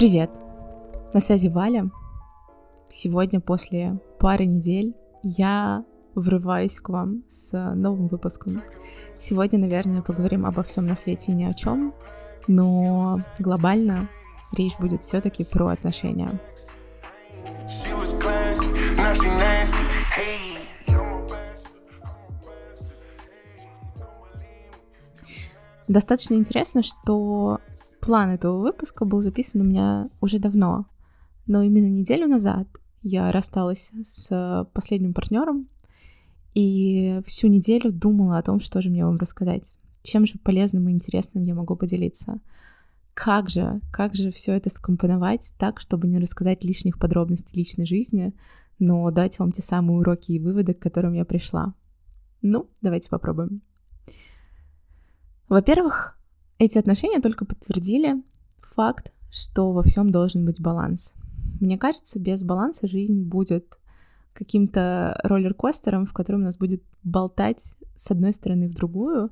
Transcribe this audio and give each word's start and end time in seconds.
Привет! 0.00 0.30
На 1.12 1.20
связи 1.20 1.48
Валя. 1.48 1.90
Сегодня 2.88 3.38
после 3.38 4.00
пары 4.18 4.46
недель 4.46 4.96
я 5.22 5.84
врываюсь 6.14 6.80
к 6.80 6.88
вам 6.88 7.22
с 7.28 7.52
новым 7.74 8.08
выпуском. 8.08 8.62
Сегодня, 9.18 9.58
наверное, 9.58 10.00
поговорим 10.00 10.46
обо 10.46 10.62
всем 10.62 10.86
на 10.86 10.94
свете 10.96 11.32
и 11.32 11.34
ни 11.34 11.44
о 11.44 11.52
чем, 11.52 11.92
но 12.48 13.20
глобально 13.38 14.08
речь 14.52 14.78
будет 14.78 15.02
все-таки 15.02 15.44
про 15.44 15.66
отношения. 15.66 16.40
Достаточно 25.88 26.36
интересно, 26.36 26.82
что 26.82 27.60
план 28.10 28.30
этого 28.30 28.60
выпуска 28.60 29.04
был 29.04 29.20
записан 29.20 29.60
у 29.60 29.64
меня 29.64 30.10
уже 30.20 30.40
давно, 30.40 30.86
но 31.46 31.62
именно 31.62 31.86
неделю 31.86 32.26
назад 32.26 32.66
я 33.02 33.30
рассталась 33.30 33.92
с 34.02 34.66
последним 34.74 35.14
партнером 35.14 35.68
и 36.52 37.20
всю 37.24 37.46
неделю 37.46 37.92
думала 37.92 38.38
о 38.38 38.42
том, 38.42 38.58
что 38.58 38.82
же 38.82 38.90
мне 38.90 39.06
вам 39.06 39.16
рассказать, 39.18 39.76
чем 40.02 40.26
же 40.26 40.40
полезным 40.40 40.88
и 40.88 40.90
интересным 40.90 41.44
я 41.44 41.54
могу 41.54 41.76
поделиться. 41.76 42.40
Как 43.14 43.48
же, 43.48 43.80
как 43.92 44.16
же 44.16 44.32
все 44.32 44.56
это 44.56 44.70
скомпоновать 44.70 45.52
так, 45.56 45.78
чтобы 45.78 46.08
не 46.08 46.18
рассказать 46.18 46.64
лишних 46.64 46.98
подробностей 46.98 47.56
личной 47.56 47.86
жизни, 47.86 48.34
но 48.80 49.08
дать 49.12 49.38
вам 49.38 49.52
те 49.52 49.62
самые 49.62 49.96
уроки 49.96 50.32
и 50.32 50.40
выводы, 50.40 50.74
к 50.74 50.80
которым 50.80 51.12
я 51.12 51.24
пришла. 51.24 51.74
Ну, 52.42 52.68
давайте 52.82 53.08
попробуем. 53.08 53.62
Во-первых, 55.48 56.19
эти 56.60 56.76
отношения 56.76 57.20
только 57.20 57.46
подтвердили 57.46 58.22
факт, 58.58 59.14
что 59.30 59.72
во 59.72 59.82
всем 59.82 60.10
должен 60.10 60.44
быть 60.44 60.60
баланс. 60.60 61.14
Мне 61.58 61.78
кажется, 61.78 62.20
без 62.20 62.42
баланса 62.42 62.86
жизнь 62.86 63.22
будет 63.22 63.78
каким-то 64.34 65.18
роллер-костером, 65.24 66.04
в 66.04 66.12
котором 66.12 66.42
нас 66.42 66.58
будет 66.58 66.82
болтать 67.02 67.76
с 67.94 68.10
одной 68.10 68.34
стороны 68.34 68.68
в 68.68 68.74
другую, 68.74 69.30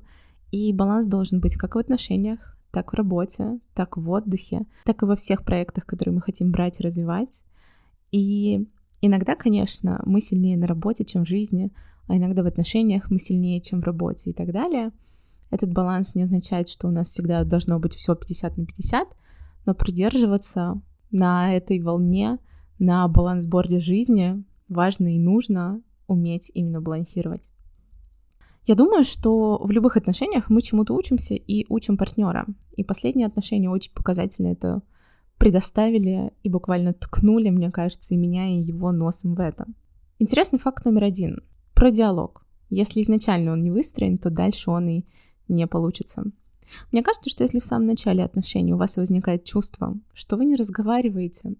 и 0.51 0.73
баланс 0.73 1.05
должен 1.05 1.39
быть 1.39 1.55
как 1.55 1.75
в 1.75 1.77
отношениях, 1.77 2.57
так 2.71 2.93
в 2.93 2.95
работе, 2.95 3.59
так 3.75 3.95
в 3.95 4.09
отдыхе, 4.09 4.65
так 4.83 5.03
и 5.03 5.05
во 5.05 5.15
всех 5.15 5.45
проектах, 5.45 5.85
которые 5.85 6.15
мы 6.15 6.21
хотим 6.21 6.51
брать 6.51 6.79
и 6.79 6.83
развивать. 6.83 7.43
И 8.11 8.67
иногда, 9.01 9.35
конечно, 9.35 10.01
мы 10.03 10.21
сильнее 10.21 10.57
на 10.57 10.65
работе, 10.65 11.05
чем 11.05 11.25
в 11.25 11.27
жизни, 11.27 11.71
а 12.07 12.17
иногда 12.17 12.41
в 12.41 12.47
отношениях 12.47 13.11
мы 13.11 13.19
сильнее, 13.19 13.61
чем 13.61 13.81
в 13.81 13.83
работе 13.83 14.31
и 14.31 14.33
так 14.33 14.51
далее— 14.51 14.91
этот 15.51 15.71
баланс 15.73 16.15
не 16.15 16.23
означает, 16.23 16.69
что 16.69 16.87
у 16.87 16.91
нас 16.91 17.09
всегда 17.09 17.43
должно 17.43 17.79
быть 17.79 17.95
все 17.95 18.15
50 18.15 18.57
на 18.57 18.65
50, 18.65 19.07
но 19.65 19.73
придерживаться 19.73 20.81
на 21.11 21.55
этой 21.55 21.79
волне, 21.81 22.39
на 22.77 23.07
балансборде 23.07 23.79
жизни 23.79 24.43
важно 24.67 25.15
и 25.15 25.19
нужно 25.19 25.81
уметь 26.07 26.51
именно 26.53 26.81
балансировать. 26.81 27.49
Я 28.65 28.75
думаю, 28.75 29.03
что 29.03 29.57
в 29.57 29.71
любых 29.71 29.97
отношениях 29.97 30.49
мы 30.49 30.61
чему-то 30.61 30.93
учимся 30.93 31.33
и 31.33 31.65
учим 31.69 31.97
партнера. 31.97 32.45
И 32.75 32.83
последние 32.83 33.27
отношения 33.27 33.69
очень 33.69 33.93
показательно 33.93 34.47
это 34.47 34.81
предоставили 35.39 36.31
и 36.43 36.49
буквально 36.49 36.93
ткнули, 36.93 37.49
мне 37.49 37.71
кажется, 37.71 38.13
и 38.13 38.17
меня, 38.17 38.47
и 38.47 38.59
его 38.59 38.91
носом 38.91 39.33
в 39.33 39.39
это. 39.39 39.65
Интересный 40.19 40.59
факт 40.59 40.85
номер 40.85 41.05
один. 41.05 41.41
Про 41.73 41.91
диалог. 41.91 42.45
Если 42.69 43.01
изначально 43.01 43.53
он 43.53 43.63
не 43.63 43.71
выстроен, 43.71 44.17
то 44.17 44.29
дальше 44.29 44.69
он 44.69 44.87
и 44.87 45.05
не 45.49 45.67
получится. 45.67 46.23
Мне 46.91 47.03
кажется, 47.03 47.29
что 47.29 47.43
если 47.43 47.59
в 47.59 47.65
самом 47.65 47.87
начале 47.87 48.23
отношений 48.23 48.73
у 48.73 48.77
вас 48.77 48.97
возникает 48.97 49.43
чувство, 49.43 49.97
что 50.13 50.37
вы 50.37 50.45
не 50.45 50.55
разговариваете, 50.55 51.55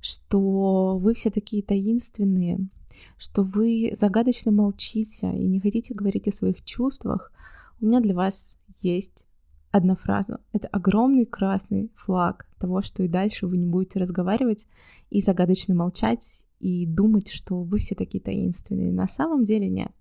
что 0.00 0.98
вы 0.98 1.14
все 1.14 1.30
такие 1.30 1.62
таинственные, 1.62 2.68
что 3.16 3.42
вы 3.42 3.92
загадочно 3.94 4.50
молчите 4.50 5.30
и 5.32 5.46
не 5.46 5.60
хотите 5.60 5.94
говорить 5.94 6.28
о 6.28 6.32
своих 6.32 6.64
чувствах, 6.64 7.32
у 7.80 7.86
меня 7.86 8.00
для 8.00 8.14
вас 8.14 8.58
есть 8.80 9.26
одна 9.70 9.94
фраза. 9.94 10.40
Это 10.52 10.68
огромный 10.68 11.26
красный 11.26 11.92
флаг 11.94 12.46
того, 12.58 12.82
что 12.82 13.02
и 13.02 13.08
дальше 13.08 13.46
вы 13.46 13.56
не 13.56 13.66
будете 13.66 14.00
разговаривать 14.00 14.66
и 15.10 15.20
загадочно 15.20 15.74
молчать 15.74 16.46
и 16.58 16.86
думать, 16.86 17.28
что 17.28 17.62
вы 17.62 17.78
все 17.78 17.94
такие 17.94 18.22
таинственные. 18.22 18.92
На 18.92 19.06
самом 19.06 19.44
деле 19.44 19.68
нет. 19.68 19.92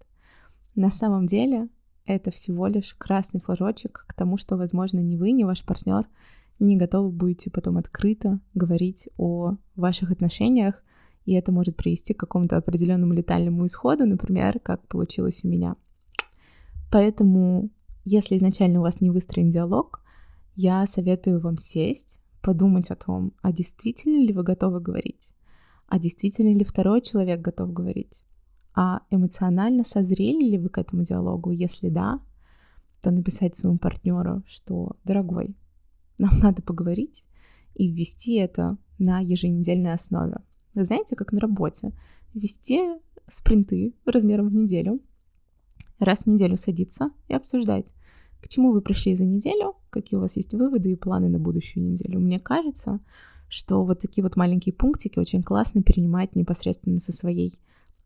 На 0.75 0.89
самом 0.89 1.25
деле 1.25 1.69
это 2.07 2.31
всего 2.31 2.67
лишь 2.67 2.95
красный 2.95 3.41
флажочек 3.41 4.05
к 4.07 4.13
тому, 4.13 4.37
что, 4.37 4.57
возможно, 4.57 4.99
ни 4.99 5.15
вы, 5.15 5.31
ни 5.31 5.43
ваш 5.43 5.63
партнер 5.63 6.07
не 6.59 6.75
готовы 6.75 7.11
будете 7.11 7.51
потом 7.51 7.77
открыто 7.77 8.39
говорить 8.55 9.09
о 9.17 9.57
ваших 9.75 10.11
отношениях, 10.11 10.83
и 11.25 11.33
это 11.33 11.51
может 11.51 11.75
привести 11.75 12.13
к 12.13 12.19
какому-то 12.19 12.57
определенному 12.57 13.13
летальному 13.13 13.65
исходу, 13.65 14.05
например, 14.05 14.59
как 14.59 14.87
получилось 14.87 15.41
у 15.43 15.47
меня. 15.47 15.75
Поэтому, 16.91 17.69
если 18.05 18.37
изначально 18.37 18.79
у 18.79 18.83
вас 18.83 19.01
не 19.01 19.11
выстроен 19.11 19.49
диалог, 19.49 20.01
я 20.55 20.85
советую 20.87 21.41
вам 21.41 21.57
сесть, 21.57 22.21
подумать 22.41 22.89
о 22.91 22.95
том, 22.95 23.33
а 23.41 23.51
действительно 23.51 24.23
ли 24.23 24.33
вы 24.33 24.43
готовы 24.43 24.79
говорить, 24.79 25.33
а 25.87 25.99
действительно 25.99 26.57
ли 26.57 26.63
второй 26.63 27.01
человек 27.01 27.41
готов 27.41 27.73
говорить, 27.73 28.23
а 28.79 29.01
эмоционально 29.09 29.83
созрели 29.83 30.51
ли 30.51 30.59
вы 30.59 30.69
к 30.69 30.77
этому 30.77 31.01
диалогу? 31.01 31.49
Если 31.49 31.89
да, 31.89 32.21
то 33.01 33.09
написать 33.09 33.55
своему 33.55 33.79
партнеру, 33.79 34.43
что, 34.45 34.95
дорогой, 35.03 35.57
нам 36.19 36.29
надо 36.43 36.61
поговорить 36.61 37.25
и 37.73 37.91
ввести 37.91 38.35
это 38.35 38.77
на 38.99 39.19
еженедельной 39.19 39.93
основе. 39.93 40.43
Вы 40.75 40.83
знаете, 40.83 41.15
как 41.15 41.31
на 41.31 41.39
работе. 41.39 41.91
Вести 42.35 42.81
спринты 43.25 43.95
размером 44.05 44.49
в 44.49 44.53
неделю, 44.53 45.01
раз 45.97 46.25
в 46.25 46.27
неделю 46.27 46.55
садиться 46.55 47.09
и 47.29 47.33
обсуждать, 47.33 47.91
к 48.43 48.47
чему 48.47 48.71
вы 48.71 48.83
пришли 48.83 49.15
за 49.15 49.25
неделю, 49.25 49.73
какие 49.89 50.19
у 50.19 50.21
вас 50.21 50.37
есть 50.37 50.53
выводы 50.53 50.91
и 50.91 50.95
планы 50.95 51.29
на 51.29 51.39
будущую 51.39 51.83
неделю. 51.83 52.19
Мне 52.19 52.39
кажется, 52.39 52.99
что 53.49 53.83
вот 53.83 53.97
такие 53.97 54.23
вот 54.23 54.35
маленькие 54.35 54.73
пунктики 54.73 55.17
очень 55.17 55.41
классно 55.41 55.81
перенимать 55.81 56.35
непосредственно 56.35 56.97
со 56.97 57.11
своей 57.11 57.59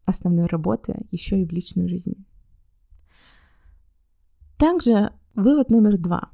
основной 0.05 0.47
работы 0.47 1.05
еще 1.11 1.41
и 1.41 1.45
в 1.45 1.51
личную 1.51 1.87
жизнь. 1.87 2.25
Также 4.57 5.13
вывод 5.33 5.69
номер 5.69 5.97
два. 5.97 6.29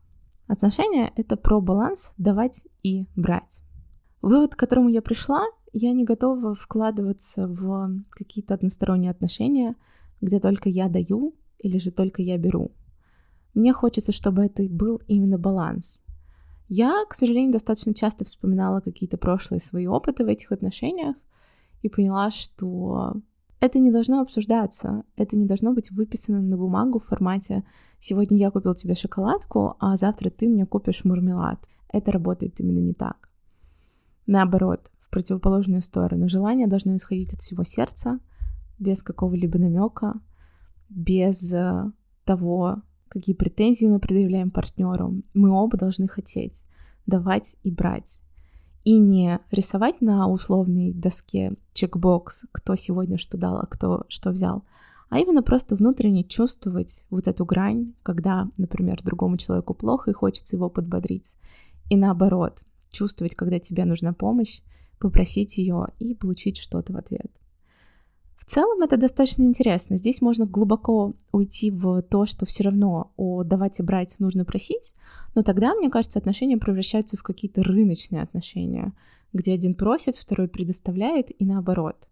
Отношения— 0.48 1.12
это 1.16 1.38
про 1.38 1.62
баланс 1.62 2.14
давать 2.18 2.66
и 2.84 3.08
брать. 3.16 3.62
Вывод, 4.22 4.56
к 4.56 4.60
которому 4.60 4.90
я 4.90 5.02
пришла, 5.02 5.44
я 5.74 5.94
не 5.94 6.04
готова 6.04 6.56
вкладываться 6.56 7.48
в 7.48 8.04
какие-то 8.10 8.56
односторонние 8.56 9.12
отношения, 9.12 9.76
где 10.22 10.40
только 10.40 10.70
я 10.70 10.90
даю 10.90 11.36
или 11.60 11.78
же 11.78 11.92
только 11.92 12.22
я 12.22 12.38
беру. 12.38 12.72
Мне 13.54 13.74
хочется, 13.74 14.12
чтобы 14.12 14.46
это 14.46 14.64
был 14.64 15.02
именно 15.08 15.38
баланс. 15.38 16.04
Я, 16.70 17.06
к 17.10 17.14
сожалению, 17.14 17.54
достаточно 17.54 17.94
часто 17.94 18.26
вспоминала 18.26 18.82
какие-то 18.82 19.18
прошлые 19.18 19.60
свои 19.60 19.88
опыты 19.88 20.26
в 20.26 20.28
этих 20.28 20.52
отношениях 20.52 21.16
и 21.82 21.90
поняла, 21.90 22.30
что 22.30 23.22
это 23.60 23.80
не 23.80 23.92
должно 23.92 24.22
обсуждаться, 24.22 25.04
это 25.16 25.36
не 25.36 25.46
должно 25.46 25.74
быть 25.74 25.92
выписано 25.92 26.42
на 26.42 26.58
бумагу 26.58 27.00
в 27.00 27.06
формате 27.06 27.64
«сегодня 28.00 28.38
я 28.38 28.52
купил 28.52 28.76
тебе 28.76 28.96
шоколадку, 28.96 29.76
а 29.80 29.98
завтра 29.98 30.30
ты 30.30 30.48
мне 30.48 30.66
купишь 30.66 31.04
мармелад». 31.06 31.68
Это 31.90 32.12
работает 32.12 32.60
именно 32.60 32.80
не 32.80 32.94
так. 32.94 33.30
Наоборот, 34.26 34.92
в 35.00 35.10
противоположную 35.10 35.82
сторону. 35.82 36.28
Желание 36.28 36.68
должно 36.68 36.96
исходить 36.96 37.34
от 37.34 37.40
всего 37.40 37.64
сердца, 37.64 38.20
без 38.78 39.02
какого-либо 39.02 39.58
намека, 39.58 40.20
без 40.90 41.52
э, 41.54 41.92
того, 42.26 42.82
какие 43.08 43.36
претензии 43.36 43.86
мы 43.86 44.00
предъявляем 44.00 44.52
партнеру. 44.52 45.24
Мы 45.34 45.50
оба 45.50 45.78
должны 45.78 46.08
хотеть 46.08 46.64
давать 47.06 47.56
и 47.64 47.72
брать 47.72 48.20
и 48.88 49.00
не 49.00 49.42
рисовать 49.52 50.00
на 50.00 50.30
условной 50.30 50.94
доске 50.94 51.58
чекбокс, 51.74 52.46
кто 52.54 52.78
сегодня 52.78 53.18
что 53.18 53.38
дал, 53.38 53.58
а 53.58 53.66
кто 53.66 54.06
что 54.08 54.30
взял, 54.30 54.64
а 55.10 55.20
именно 55.20 55.44
просто 55.44 55.76
внутренне 55.76 56.24
чувствовать 56.24 57.04
вот 57.10 57.28
эту 57.28 57.44
грань, 57.44 57.96
когда, 58.02 58.50
например, 58.56 59.04
другому 59.04 59.36
человеку 59.36 59.74
плохо 59.74 60.12
и 60.12 60.14
хочется 60.14 60.56
его 60.56 60.70
подбодрить, 60.70 61.36
и 61.90 61.98
наоборот, 61.98 62.64
чувствовать, 62.90 63.36
когда 63.36 63.60
тебе 63.60 63.84
нужна 63.84 64.14
помощь, 64.14 64.62
попросить 65.00 65.58
ее 65.58 65.88
и 66.00 66.16
получить 66.16 66.56
что-то 66.56 66.94
в 66.94 66.96
ответ. 66.96 67.30
В 68.48 68.50
целом 68.50 68.82
это 68.82 68.96
достаточно 68.96 69.44
интересно. 69.44 69.98
Здесь 69.98 70.22
можно 70.22 70.46
глубоко 70.46 71.14
уйти 71.34 71.70
в 71.70 72.02
то, 72.02 72.26
что 72.26 72.46
все 72.46 72.64
равно 72.64 73.12
о 73.18 73.44
давать 73.44 73.82
и 73.82 73.84
брать 73.84 74.16
нужно 74.20 74.46
просить, 74.46 74.94
но 75.36 75.44
тогда, 75.44 75.76
мне 75.76 75.90
кажется, 75.90 76.18
отношения 76.18 76.58
превращаются 76.58 77.18
в 77.18 77.24
какие-то 77.24 77.62
рыночные 77.62 78.22
отношения, 78.22 78.94
где 79.34 79.54
один 79.54 79.76
просит, 79.76 80.16
второй 80.16 80.48
предоставляет 80.48 81.30
и 81.38 81.46
наоборот. 81.46 82.08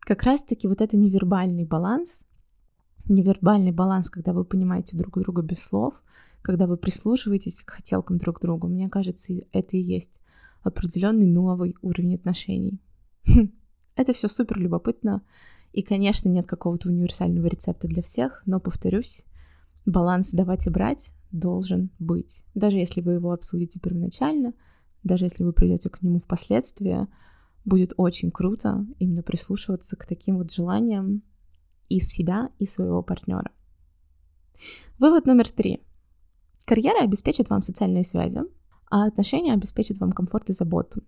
Как 0.00 0.22
раз-таки 0.22 0.66
вот 0.68 0.80
это 0.80 0.96
невербальный 0.96 1.66
баланс, 1.66 2.24
невербальный 3.06 3.72
баланс, 3.72 4.08
когда 4.08 4.32
вы 4.32 4.46
понимаете 4.46 4.96
друг 4.96 5.20
друга 5.20 5.42
без 5.42 5.62
слов, 5.62 6.02
когда 6.40 6.66
вы 6.66 6.78
прислушиваетесь 6.78 7.62
к 7.62 7.68
хотелкам 7.72 8.16
друг 8.16 8.40
другу, 8.40 8.68
мне 8.68 8.88
кажется, 8.88 9.34
это 9.52 9.76
и 9.76 9.80
есть 9.80 10.22
определенный 10.62 11.26
новый 11.26 11.76
уровень 11.82 12.14
отношений. 12.14 12.80
Это 13.96 14.12
все 14.12 14.28
супер 14.28 14.58
любопытно. 14.60 15.22
И, 15.72 15.82
конечно, 15.82 16.28
нет 16.28 16.46
какого-то 16.46 16.88
универсального 16.88 17.46
рецепта 17.46 17.88
для 17.88 18.02
всех, 18.02 18.42
но, 18.46 18.60
повторюсь, 18.60 19.24
баланс 19.84 20.32
давать 20.32 20.66
и 20.66 20.70
брать 20.70 21.14
должен 21.30 21.90
быть. 21.98 22.44
Даже 22.54 22.78
если 22.78 23.00
вы 23.00 23.14
его 23.14 23.32
обсудите 23.32 23.80
первоначально, 23.80 24.54
даже 25.02 25.26
если 25.26 25.44
вы 25.44 25.52
придете 25.52 25.90
к 25.90 26.02
нему 26.02 26.18
впоследствии, 26.18 27.06
будет 27.64 27.92
очень 27.96 28.30
круто 28.30 28.86
именно 28.98 29.22
прислушиваться 29.22 29.96
к 29.96 30.06
таким 30.06 30.38
вот 30.38 30.50
желаниям 30.50 31.22
из 31.88 32.08
себя 32.08 32.50
и 32.58 32.66
своего 32.66 33.02
партнера. 33.02 33.50
Вывод 34.98 35.26
номер 35.26 35.48
три. 35.48 35.82
Карьера 36.66 37.02
обеспечит 37.02 37.50
вам 37.50 37.62
социальные 37.62 38.04
связи, 38.04 38.40
а 38.90 39.06
отношения 39.06 39.52
обеспечат 39.52 39.98
вам 39.98 40.12
комфорт 40.12 40.50
и 40.50 40.52
заботу. 40.52 41.02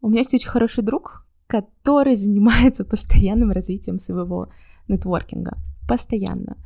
У 0.00 0.08
меня 0.08 0.20
есть 0.20 0.34
очень 0.34 0.48
хороший 0.48 0.84
друг, 0.84 1.26
который 1.50 2.14
занимается 2.14 2.84
постоянным 2.90 3.50
развитием 3.50 3.98
своего 3.98 4.48
нетворкинга. 4.88 5.58
Постоянно. 5.88 6.56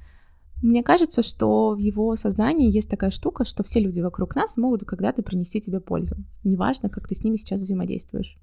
Мне 0.62 0.82
кажется, 0.82 1.22
что 1.22 1.74
в 1.74 1.78
его 1.78 2.14
сознании 2.16 2.70
есть 2.70 2.88
такая 2.88 3.10
штука, 3.10 3.44
что 3.44 3.62
все 3.64 3.80
люди 3.80 4.00
вокруг 4.00 4.36
нас 4.36 4.56
могут 4.56 4.84
когда-то 4.84 5.22
принести 5.22 5.60
тебе 5.60 5.80
пользу. 5.80 6.16
Неважно, 6.44 6.88
как 6.88 7.08
ты 7.08 7.14
с 7.14 7.24
ними 7.24 7.36
сейчас 7.36 7.60
взаимодействуешь. 7.60 8.38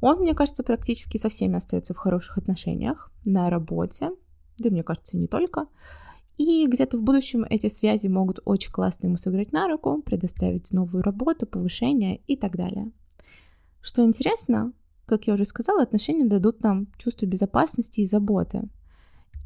Он, 0.00 0.18
мне 0.18 0.34
кажется, 0.34 0.62
практически 0.62 1.18
со 1.18 1.28
всеми 1.28 1.56
остается 1.56 1.94
в 1.94 1.96
хороших 1.96 2.38
отношениях, 2.38 3.10
на 3.24 3.48
работе, 3.48 4.10
да, 4.58 4.70
мне 4.70 4.82
кажется, 4.82 5.16
не 5.16 5.26
только. 5.26 5.66
И 6.36 6.66
где-то 6.66 6.98
в 6.98 7.02
будущем 7.02 7.44
эти 7.48 7.68
связи 7.68 8.08
могут 8.08 8.40
очень 8.44 8.70
классно 8.70 9.06
ему 9.06 9.16
сыграть 9.16 9.52
на 9.52 9.68
руку, 9.68 10.02
предоставить 10.02 10.72
новую 10.72 11.02
работу, 11.02 11.46
повышение 11.46 12.20
и 12.26 12.36
так 12.36 12.56
далее. 12.56 12.92
Что 13.80 14.04
интересно, 14.04 14.72
как 15.06 15.26
я 15.26 15.34
уже 15.34 15.44
сказала, 15.44 15.82
отношения 15.82 16.26
дадут 16.26 16.62
нам 16.62 16.88
чувство 16.98 17.26
безопасности 17.26 18.00
и 18.00 18.06
заботы. 18.06 18.68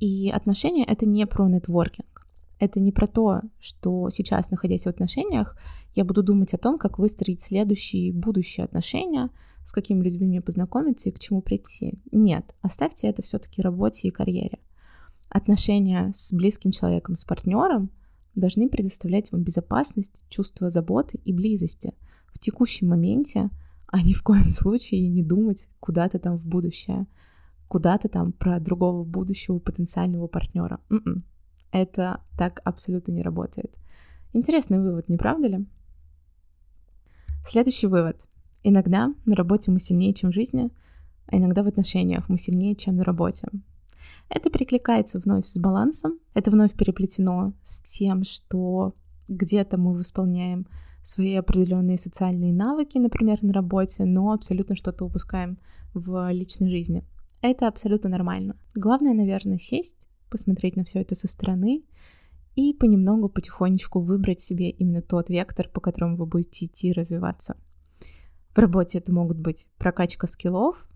И 0.00 0.30
отношения— 0.30 0.84
это 0.88 1.06
не 1.06 1.26
про 1.26 1.48
нетворкинг. 1.48 2.26
Это 2.58 2.78
не 2.78 2.92
про 2.92 3.06
то, 3.06 3.40
что 3.58 4.10
сейчас, 4.10 4.50
находясь 4.50 4.84
в 4.84 4.88
отношениях, 4.88 5.56
я 5.94 6.04
буду 6.04 6.22
думать 6.22 6.52
о 6.52 6.58
том, 6.58 6.78
как 6.78 6.98
выстроить 6.98 7.40
следующие 7.40 8.12
будущие 8.12 8.64
отношения, 8.64 9.30
с 9.64 9.72
какими 9.72 10.02
людьми 10.02 10.26
мне 10.26 10.40
познакомиться 10.42 11.08
и 11.08 11.12
к 11.12 11.18
чему 11.18 11.40
прийти. 11.42 11.98
Нет, 12.12 12.54
оставьте 12.60 13.06
это 13.08 13.22
все-таки 13.22 13.62
работе 13.62 14.08
и 14.08 14.10
карьере. 14.10 14.58
Отношения 15.30 16.10
с 16.12 16.32
близким 16.34 16.70
человеком, 16.70 17.16
с 17.16 17.24
партнером 17.24 17.90
должны 18.34 18.68
предоставлять 18.68 19.32
вам 19.32 19.42
безопасность, 19.42 20.22
чувство 20.28 20.68
заботы 20.70 21.18
и 21.24 21.32
близости 21.32 21.94
в 22.34 22.38
текущем 22.38 22.88
моменте, 22.88 23.50
а 23.90 24.02
ни 24.02 24.12
в 24.12 24.22
коем 24.22 24.52
случае 24.52 25.08
не 25.08 25.22
думать 25.22 25.68
куда-то 25.80 26.18
там 26.18 26.36
в 26.36 26.46
будущее, 26.46 27.06
куда-то 27.68 28.08
там 28.08 28.32
про 28.32 28.60
другого 28.60 29.04
будущего 29.04 29.58
потенциального 29.58 30.26
партнера. 30.26 30.80
М-м. 30.90 31.18
Это 31.72 32.20
так 32.36 32.60
абсолютно 32.64 33.12
не 33.12 33.22
работает. 33.22 33.76
Интересный 34.32 34.78
вывод, 34.78 35.08
не 35.08 35.16
правда 35.16 35.48
ли? 35.48 35.66
Следующий 37.46 37.86
вывод. 37.86 38.26
Иногда 38.62 39.12
на 39.26 39.34
работе 39.34 39.70
мы 39.70 39.80
сильнее, 39.80 40.12
чем 40.14 40.30
в 40.30 40.34
жизни, 40.34 40.70
а 41.26 41.36
иногда 41.36 41.62
в 41.62 41.66
отношениях 41.66 42.28
мы 42.28 42.38
сильнее, 42.38 42.76
чем 42.76 42.96
на 42.96 43.04
работе. 43.04 43.48
Это 44.28 44.50
перекликается 44.50 45.18
вновь 45.18 45.46
с 45.46 45.58
балансом, 45.58 46.18
это 46.34 46.50
вновь 46.50 46.74
переплетено 46.74 47.54
с 47.62 47.80
тем, 47.80 48.24
что 48.24 48.94
где-то 49.28 49.78
мы 49.78 49.94
восполняем 49.94 50.66
свои 51.02 51.34
определенные 51.34 51.98
социальные 51.98 52.52
навыки, 52.52 52.98
например, 52.98 53.42
на 53.42 53.52
работе, 53.52 54.04
но 54.04 54.32
абсолютно 54.32 54.76
что-то 54.76 55.04
упускаем 55.04 55.58
в 55.94 56.30
личной 56.30 56.70
жизни. 56.70 57.04
Это 57.42 57.68
абсолютно 57.68 58.10
нормально. 58.10 58.56
Главное, 58.74 59.14
наверное, 59.14 59.58
сесть, 59.58 60.08
посмотреть 60.30 60.76
на 60.76 60.84
все 60.84 61.00
это 61.00 61.14
со 61.14 61.26
стороны 61.26 61.84
и 62.54 62.74
понемногу, 62.74 63.28
потихонечку 63.28 64.00
выбрать 64.00 64.40
себе 64.40 64.70
именно 64.70 65.02
тот 65.02 65.30
вектор, 65.30 65.68
по 65.68 65.80
которому 65.80 66.16
вы 66.16 66.26
будете 66.26 66.66
идти 66.66 66.92
развиваться. 66.92 67.56
В 68.54 68.58
работе 68.58 68.98
это 68.98 69.12
могут 69.12 69.38
быть 69.38 69.68
прокачка 69.78 70.26
скиллов, 70.26 70.88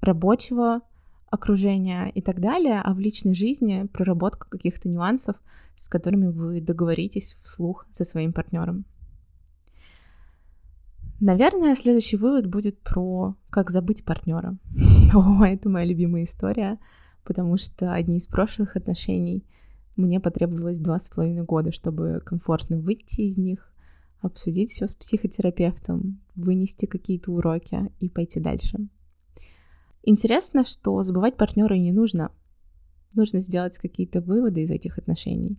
рабочего 0.00 0.82
окружения 1.30 2.10
и 2.14 2.22
так 2.22 2.40
далее, 2.40 2.80
а 2.82 2.94
в 2.94 2.98
личной 2.98 3.34
жизни 3.34 3.86
проработка 3.92 4.48
каких-то 4.48 4.88
нюансов, 4.88 5.36
с 5.76 5.88
которыми 5.88 6.28
вы 6.28 6.60
договоритесь 6.60 7.36
вслух 7.42 7.86
со 7.90 8.04
своим 8.04 8.32
партнером. 8.32 8.86
Наверное, 11.20 11.74
следующий 11.74 12.16
вывод 12.16 12.46
будет 12.46 12.78
про 12.80 13.34
как 13.50 13.70
забыть 13.70 14.04
партнера. 14.04 14.56
О, 15.14 15.44
это 15.44 15.68
моя 15.68 15.84
любимая 15.84 16.24
история, 16.24 16.78
потому 17.24 17.56
что 17.56 17.92
одни 17.92 18.18
из 18.18 18.26
прошлых 18.28 18.76
отношений 18.76 19.44
мне 19.96 20.20
потребовалось 20.20 20.78
два 20.78 21.00
с 21.00 21.08
половиной 21.08 21.42
года, 21.42 21.72
чтобы 21.72 22.22
комфортно 22.24 22.78
выйти 22.78 23.22
из 23.22 23.36
них, 23.36 23.72
обсудить 24.20 24.70
все 24.70 24.86
с 24.86 24.94
психотерапевтом, 24.94 26.20
вынести 26.36 26.86
какие-то 26.86 27.32
уроки 27.32 27.90
и 27.98 28.08
пойти 28.08 28.38
дальше. 28.38 28.78
Интересно, 30.04 30.64
что 30.64 31.02
забывать 31.02 31.36
партнера 31.36 31.74
не 31.74 31.92
нужно. 31.92 32.30
Нужно 33.14 33.40
сделать 33.40 33.76
какие-то 33.78 34.20
выводы 34.20 34.62
из 34.62 34.70
этих 34.70 34.98
отношений 34.98 35.58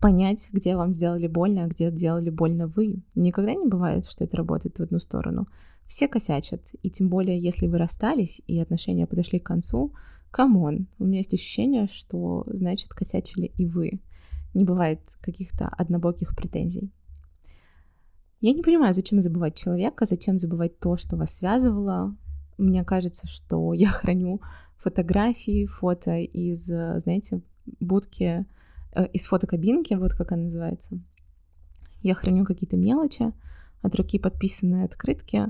понять, 0.00 0.50
где 0.52 0.76
вам 0.76 0.92
сделали 0.92 1.26
больно, 1.26 1.64
а 1.64 1.68
где 1.68 1.90
делали 1.90 2.30
больно 2.30 2.68
вы. 2.68 3.02
Никогда 3.14 3.54
не 3.54 3.66
бывает, 3.66 4.06
что 4.06 4.24
это 4.24 4.36
работает 4.36 4.78
в 4.78 4.82
одну 4.82 4.98
сторону. 4.98 5.48
Все 5.86 6.06
косячат, 6.06 6.74
и 6.82 6.90
тем 6.90 7.08
более, 7.08 7.38
если 7.38 7.66
вы 7.66 7.78
расстались, 7.78 8.42
и 8.46 8.60
отношения 8.60 9.06
подошли 9.06 9.38
к 9.38 9.46
концу, 9.46 9.94
come 10.30 10.62
on, 10.62 10.86
у 10.98 11.04
меня 11.04 11.18
есть 11.18 11.34
ощущение, 11.34 11.86
что, 11.86 12.44
значит, 12.46 12.90
косячили 12.90 13.52
и 13.56 13.64
вы. 13.64 14.00
Не 14.54 14.64
бывает 14.64 15.00
каких-то 15.20 15.68
однобоких 15.68 16.36
претензий. 16.36 16.92
Я 18.40 18.52
не 18.52 18.62
понимаю, 18.62 18.94
зачем 18.94 19.20
забывать 19.20 19.56
человека, 19.56 20.04
зачем 20.04 20.38
забывать 20.38 20.78
то, 20.78 20.96
что 20.96 21.16
вас 21.16 21.34
связывало. 21.34 22.16
Мне 22.56 22.84
кажется, 22.84 23.26
что 23.26 23.72
я 23.72 23.88
храню 23.92 24.40
фотографии, 24.76 25.66
фото 25.66 26.16
из, 26.18 26.66
знаете, 26.66 27.42
будки 27.80 28.46
из 29.04 29.26
фотокабинки, 29.26 29.94
вот 29.94 30.12
как 30.12 30.32
она 30.32 30.44
называется. 30.44 31.00
Я 32.02 32.14
храню 32.14 32.44
какие-то 32.44 32.76
мелочи, 32.76 33.32
от 33.82 33.94
руки 33.94 34.18
подписанные 34.18 34.84
открытки. 34.84 35.46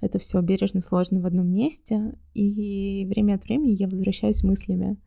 Это 0.00 0.18
все 0.18 0.40
бережно 0.40 0.80
сложено 0.80 1.20
в 1.20 1.26
одном 1.26 1.48
месте, 1.48 2.18
и 2.34 3.06
время 3.06 3.34
от 3.34 3.44
времени 3.44 3.70
я 3.72 3.88
возвращаюсь 3.88 4.42
мыслями 4.42 4.98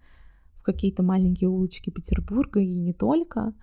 в 0.58 0.64
какие-то 0.64 1.04
маленькие 1.04 1.50
улочки 1.50 1.90
Петербурга 1.90 2.62
и 2.62 2.80
не 2.80 2.94
только, 2.94 3.54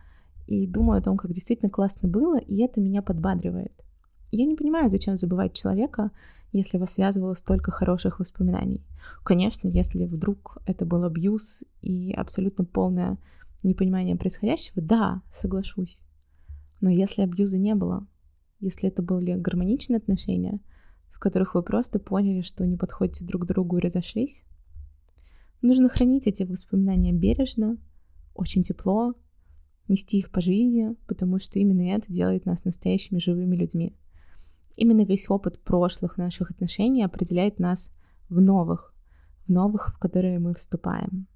и 0.47 0.67
думаю 0.67 0.99
о 0.99 1.03
том, 1.03 1.17
как 1.17 1.33
действительно 1.33 1.71
классно 1.71 2.09
было, 2.09 2.39
и 2.39 2.63
это 2.63 2.81
меня 2.81 3.01
подбадривает. 3.01 3.73
Я 4.31 4.47
не 4.47 4.57
понимаю, 4.57 4.89
зачем 4.89 5.17
забывать 5.17 5.55
человека, 5.55 6.11
если 6.53 6.79
вас 6.79 6.93
связывало 6.93 7.35
столько 7.35 7.71
хороших 7.71 8.19
воспоминаний. 8.19 8.83
Конечно, 9.25 9.69
если 9.69 10.07
вдруг 10.07 10.59
это 10.67 10.87
был 10.87 11.05
абьюз 11.05 11.65
и 11.83 12.13
абсолютно 12.13 12.65
полная 12.65 13.19
непонимание 13.63 14.17
происходящего, 14.17 14.83
да, 14.83 15.23
соглашусь. 15.31 16.03
Но 16.81 16.91
если 16.91 17.23
абьюза 17.23 17.59
не 17.59 17.75
было, 17.75 18.07
если 18.61 18.89
это 18.89 19.03
были 19.03 19.35
гармоничные 19.35 19.99
отношения, 19.99 20.61
в 21.11 21.19
которых 21.19 21.55
вы 21.55 21.63
просто 21.63 21.99
поняли, 21.99 22.41
что 22.41 22.67
не 22.67 22.77
подходите 22.77 23.25
друг 23.25 23.47
другу 23.47 23.79
и 23.79 23.81
разошлись, 23.81 24.45
нужно 25.61 25.89
хранить 25.89 26.27
эти 26.27 26.43
воспоминания 26.43 27.13
бережно, 27.13 27.79
очень 28.35 28.63
тепло, 28.63 29.15
нести 29.89 30.19
их 30.19 30.31
по 30.31 30.41
жизни, 30.41 30.95
потому 31.07 31.39
что 31.39 31.59
именно 31.59 31.83
это 31.83 32.13
делает 32.13 32.47
нас 32.47 32.65
настоящими 32.65 33.19
живыми 33.19 33.57
людьми. 33.57 33.97
Именно 34.77 35.05
весь 35.05 35.29
опыт 35.29 35.63
прошлых 35.63 36.17
наших 36.17 36.51
отношений 36.51 37.05
определяет 37.05 37.59
нас 37.59 37.93
в 38.29 38.41
новых, 38.41 38.95
в 39.47 39.51
новых, 39.51 39.95
в 39.95 39.99
которые 39.99 40.39
мы 40.39 40.55
вступаем. 40.55 41.27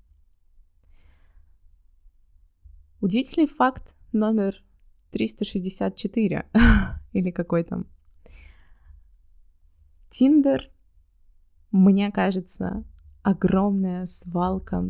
Удивительный 3.03 3.47
факт 3.47 3.95
номер 4.13 4.63
364 5.11 6.49
или 7.13 7.31
какой 7.31 7.63
там. 7.63 7.87
Тиндер, 10.09 10.71
мне 11.71 12.11
кажется, 12.11 12.85
огромная 13.23 14.07
свалка 14.07 14.83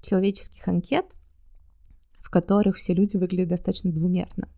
человеческих 0.00 0.66
анкет, 0.68 1.14
в 2.18 2.30
которых 2.30 2.76
все 2.76 2.94
люди 2.94 3.18
выглядят 3.18 3.50
достаточно 3.50 3.92
двумерно. 3.92 4.48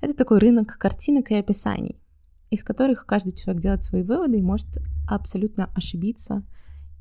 Это 0.00 0.14
такой 0.14 0.38
рынок 0.38 0.78
картинок 0.78 1.32
и 1.32 1.34
описаний, 1.34 2.00
из 2.50 2.62
которых 2.62 3.04
каждый 3.04 3.32
человек 3.32 3.62
делает 3.62 3.82
свои 3.82 4.04
выводы 4.04 4.38
и 4.38 4.42
может 4.42 4.78
абсолютно 5.08 5.72
ошибиться 5.74 6.46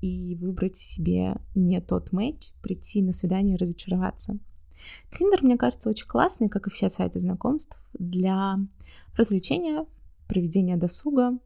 и 0.02 0.36
выбрать 0.36 0.78
себе 0.78 1.36
не 1.54 1.80
тот 1.80 2.12
матч, 2.12 2.54
прийти 2.64 3.04
на 3.04 3.14
свидание 3.14 3.56
и 3.56 3.60
разочароваться– 3.60 4.40
Тиндер, 5.12 5.44
мне 5.44 5.58
кажется, 5.58 5.90
очень 5.90 6.08
классный, 6.08 6.50
как 6.50 6.68
и 6.68 6.70
все 6.70 6.90
сайты 6.90 7.20
знакомств, 7.20 7.80
для 7.94 8.58
развлечения, 9.16 9.86
проведения 10.28 10.78
досуга, 10.78 11.38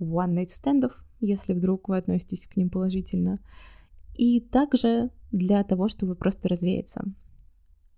one-night 0.00 0.48
стендов, 0.48 1.04
если 1.20 1.54
вдруг 1.54 1.88
вы 1.88 1.98
относитесь 1.98 2.46
к 2.46 2.56
ним 2.56 2.70
положительно, 2.70 3.38
и 4.16 4.40
также 4.40 5.10
для 5.30 5.62
того, 5.64 5.88
чтобы 5.88 6.14
просто 6.14 6.48
развеяться. 6.48 7.04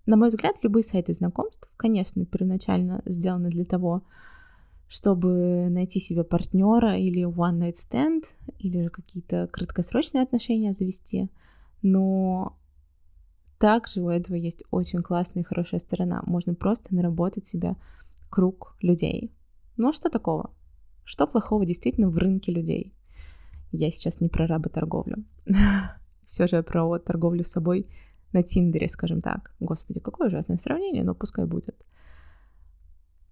На 0.05 0.17
мой 0.17 0.27
взгляд, 0.27 0.57
любые 0.61 0.83
сайты 0.83 1.13
знакомств, 1.13 1.67
конечно, 1.77 2.25
первоначально 2.25 3.01
сделаны 3.05 3.49
для 3.49 3.65
того, 3.65 4.03
чтобы 4.87 5.67
найти 5.69 5.99
себе 5.99 6.23
партнера 6.23 6.95
или 6.95 7.25
one 7.25 7.59
night 7.59 7.73
stand, 7.73 8.23
или 8.59 8.83
же 8.83 8.89
какие-то 8.89 9.47
краткосрочные 9.47 10.21
отношения 10.21 10.73
завести. 10.73 11.29
Но 11.81 12.55
также 13.65 14.01
у 14.01 14.09
этого 14.09 14.35
есть 14.35 14.63
очень 14.69 15.01
классная 15.01 15.41
и 15.41 15.43
хорошая 15.43 15.79
сторона. 15.79 16.21
Можно 16.27 16.53
просто 16.53 16.93
наработать 16.93 17.47
себе 17.47 17.77
круг 18.29 18.77
людей. 18.79 19.33
Ну 19.75 19.89
а 19.89 19.91
что 19.91 20.11
такого? 20.11 20.51
Что 21.03 21.25
плохого 21.25 21.65
действительно 21.65 22.11
в 22.11 22.17
рынке 22.19 22.51
людей? 22.51 22.93
Я 23.71 23.89
сейчас 23.89 24.21
не 24.21 24.29
про 24.29 24.45
работорговлю. 24.45 25.25
Все 26.27 26.45
же 26.45 26.61
про 26.61 26.99
торговлю 26.99 27.43
с 27.43 27.47
собой 27.47 27.87
на 28.33 28.43
Тиндере, 28.43 28.87
скажем 28.87 29.19
так. 29.19 29.55
Господи, 29.59 29.99
какое 29.99 30.27
ужасное 30.27 30.57
сравнение, 30.57 31.03
но 31.03 31.15
пускай 31.15 31.45
будет. 31.47 31.87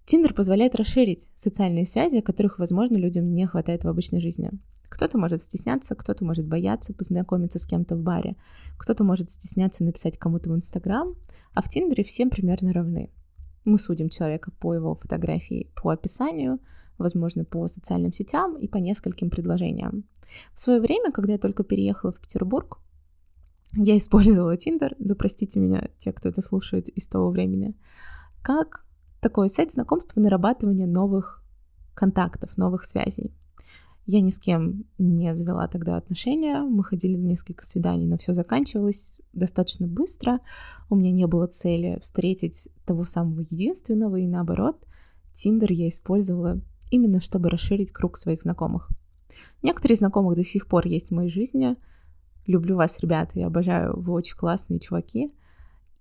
Тиндер 0.04 0.34
позволяет 0.34 0.74
расширить 0.74 1.30
социальные 1.36 1.86
связи, 1.86 2.22
которых, 2.22 2.58
возможно, 2.58 2.96
людям 2.96 3.32
не 3.32 3.46
хватает 3.46 3.84
в 3.84 3.88
обычной 3.88 4.18
жизни. 4.18 4.50
Кто-то 4.94 5.18
может 5.18 5.42
стесняться, 5.42 5.96
кто-то 5.96 6.24
может 6.24 6.46
бояться 6.46 6.94
познакомиться 6.94 7.58
с 7.58 7.66
кем-то 7.66 7.96
в 7.96 8.02
баре, 8.02 8.36
кто-то 8.78 9.02
может 9.02 9.28
стесняться 9.28 9.82
написать 9.82 10.18
кому-то 10.18 10.50
в 10.50 10.54
Инстаграм, 10.54 11.16
а 11.52 11.62
в 11.62 11.68
Тиндере 11.68 12.04
всем 12.04 12.30
примерно 12.30 12.72
равны. 12.72 13.10
Мы 13.64 13.76
судим 13.78 14.08
человека 14.08 14.52
по 14.52 14.72
его 14.72 14.94
фотографии, 14.94 15.72
по 15.74 15.90
описанию, 15.90 16.60
возможно, 16.96 17.44
по 17.44 17.66
социальным 17.66 18.12
сетям 18.12 18.56
и 18.56 18.68
по 18.68 18.76
нескольким 18.76 19.30
предложениям. 19.30 20.04
В 20.52 20.60
свое 20.60 20.80
время, 20.80 21.10
когда 21.10 21.32
я 21.32 21.38
только 21.38 21.64
переехала 21.64 22.12
в 22.12 22.20
Петербург, 22.20 22.78
я 23.72 23.98
использовала 23.98 24.56
Тиндер, 24.56 24.94
да 25.00 25.16
простите 25.16 25.58
меня, 25.58 25.88
те, 25.98 26.12
кто 26.12 26.28
это 26.28 26.40
слушает 26.40 26.88
из 26.88 27.08
того 27.08 27.30
времени, 27.30 27.74
как 28.42 28.86
такой 29.20 29.48
сайт 29.48 29.72
знакомств 29.72 30.16
и 30.16 30.20
нарабатывания 30.20 30.86
новых 30.86 31.42
контактов, 31.94 32.56
новых 32.56 32.84
связей. 32.84 33.34
Я 34.06 34.20
ни 34.20 34.30
с 34.30 34.38
кем 34.38 34.84
не 34.98 35.34
завела 35.34 35.66
тогда 35.66 35.96
отношения, 35.96 36.60
мы 36.60 36.84
ходили 36.84 37.16
на 37.16 37.26
несколько 37.26 37.64
свиданий, 37.64 38.06
но 38.06 38.18
все 38.18 38.34
заканчивалось 38.34 39.18
достаточно 39.32 39.86
быстро. 39.86 40.40
У 40.90 40.96
меня 40.96 41.10
не 41.10 41.26
было 41.26 41.46
цели 41.46 41.98
встретить 42.00 42.68
того 42.84 43.04
самого 43.04 43.40
единственного, 43.40 44.16
и 44.16 44.26
наоборот, 44.26 44.86
Тиндер 45.34 45.72
я 45.72 45.88
использовала 45.88 46.60
именно 46.90 47.20
чтобы 47.20 47.48
расширить 47.48 47.92
круг 47.92 48.16
своих 48.16 48.42
знакомых. 48.42 48.88
Некоторые 49.62 49.96
знакомых 49.96 50.36
до 50.36 50.44
сих 50.44 50.66
пор 50.66 50.86
есть 50.86 51.08
в 51.08 51.14
моей 51.14 51.30
жизни. 51.30 51.76
Люблю 52.46 52.76
вас, 52.76 53.00
ребята, 53.00 53.38
я 53.38 53.46
обожаю, 53.46 53.98
вы 53.98 54.12
очень 54.12 54.36
классные 54.36 54.80
чуваки. 54.80 55.32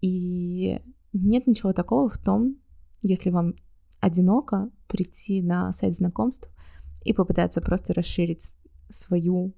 И 0.01 0.81
нет 1.13 1.47
ничего 1.47 1.73
такого 1.73 2.09
в 2.09 2.17
том, 2.17 2.57
если 3.01 3.29
вам 3.29 3.55
одиноко 4.01 4.69
прийти 4.87 5.41
на 5.41 5.71
сайт 5.71 5.95
знакомств 5.95 6.49
и 7.05 7.13
попытаться 7.13 7.61
просто 7.61 7.93
расширить 7.93 8.55
свою 8.89 9.53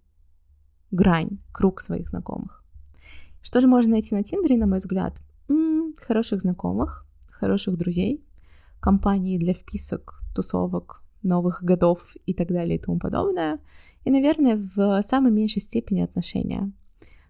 грань, 0.91 1.39
круг 1.51 1.81
своих 1.81 2.09
знакомых. 2.09 2.63
Что 3.41 3.61
же 3.61 3.67
можно 3.67 3.91
найти 3.91 4.15
на 4.15 4.23
Тиндере, 4.23 4.57
на 4.57 4.67
мой 4.67 4.77
взгляд? 4.77 5.21
М-м, 5.49 5.93
хороших 5.99 6.41
знакомых, 6.41 7.05
хороших 7.29 7.77
друзей, 7.77 8.23
компании 8.79 9.37
для 9.37 9.53
вписок, 9.53 10.21
тусовок, 10.35 11.03
новых 11.21 11.63
годов 11.63 12.15
и 12.25 12.33
так 12.33 12.47
далее 12.47 12.77
и 12.77 12.81
тому 12.81 12.99
подобное. 12.99 13.59
И, 14.03 14.11
наверное, 14.11 14.57
в 14.57 15.01
самой 15.01 15.31
меньшей 15.31 15.61
степени 15.61 16.01
отношения. 16.01 16.71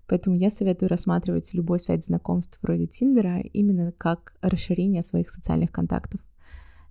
Поэтому 0.08 0.36
я 0.36 0.52
советую 0.52 0.90
рассматривать 0.90 1.54
любой 1.54 1.80
сайт 1.80 2.04
знакомств 2.04 2.60
вроде 2.62 2.86
Тиндера 2.86 3.40
именно 3.40 3.92
как 3.92 4.36
расширение 4.42 5.02
своих 5.02 5.30
социальных 5.30 5.72
контактов. 5.72 6.22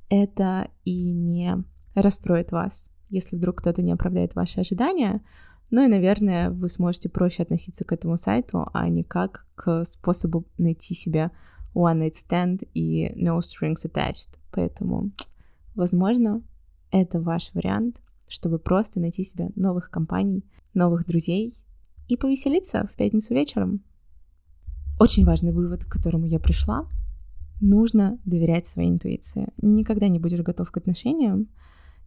Это 0.09 0.69
и 0.85 1.13
не 1.13 1.65
расстроит 1.95 2.53
вас, 2.53 2.91
если 3.15 3.37
вдруг 3.37 3.59
кто-то 3.59 3.83
не 3.83 3.93
оправдает 3.93 4.35
ваши 4.35 4.61
ожидания, 4.61 5.23
ну 5.71 5.85
и, 5.85 5.89
наверное, 5.89 6.51
вы 6.51 6.69
сможете 6.69 7.09
проще 7.09 7.43
относиться 7.43 7.85
к 7.85 7.93
этому 7.93 8.17
сайту, 8.17 8.69
а 8.73 8.89
не 8.89 9.03
как 9.03 9.47
к 9.55 9.85
способу 9.85 10.45
найти 10.59 10.95
себе 10.95 11.31
one 11.75 12.01
night 12.01 12.15
stand 12.15 12.69
и 12.75 13.09
no 13.15 13.39
strings 13.39 13.85
attached. 13.85 14.39
Поэтому, 14.53 15.11
возможно, 15.75 16.43
это 16.91 17.21
ваш 17.21 17.53
вариант, 17.55 18.03
чтобы 18.29 18.59
просто 18.59 19.01
найти 19.01 19.25
себе 19.25 19.51
новых 19.57 19.91
компаний, 19.91 20.45
новых 20.75 21.07
друзей 21.07 21.55
и 22.09 22.17
повеселиться 22.17 22.87
в 22.87 22.97
пятницу 22.97 23.35
вечером. 23.35 23.83
Очень 25.01 25.25
важный 25.25 25.53
вывод, 25.53 25.85
к 25.85 25.91
которому 25.91 26.27
я 26.27 26.39
пришла. 26.39 26.89
Нужно 27.61 28.19
доверять 28.25 28.67
своей 28.67 28.91
интуиции. 28.91 29.49
Никогда 29.61 30.09
не 30.09 30.19
будешь 30.19 30.41
готов 30.41 30.71
к 30.71 30.77
отношениям, 30.77 31.49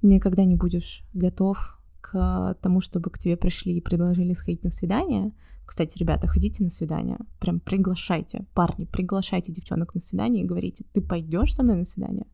никогда 0.01 0.45
не 0.45 0.55
будешь 0.55 1.03
готов 1.13 1.79
к 2.01 2.57
тому, 2.61 2.81
чтобы 2.81 3.09
к 3.09 3.17
тебе 3.17 3.35
пришли 3.35 3.77
и 3.77 3.81
предложили 3.81 4.33
сходить 4.33 4.63
на 4.63 4.71
свидание. 4.71 5.33
Кстати, 5.65 5.97
ребята, 5.97 6.27
ходите 6.27 6.63
на 6.63 6.69
свидание. 6.69 7.17
Прям 7.39 7.59
приглашайте. 7.59 8.45
Парни, 8.53 8.85
приглашайте 8.85 9.51
девчонок 9.51 9.93
на 9.93 9.99
свидание 9.99 10.43
и 10.43 10.47
говорите, 10.47 10.85
ты 10.93 11.01
пойдешь 11.01 11.53
со 11.53 11.63
мной 11.63 11.77
на 11.77 11.85
свидание? 11.85 12.27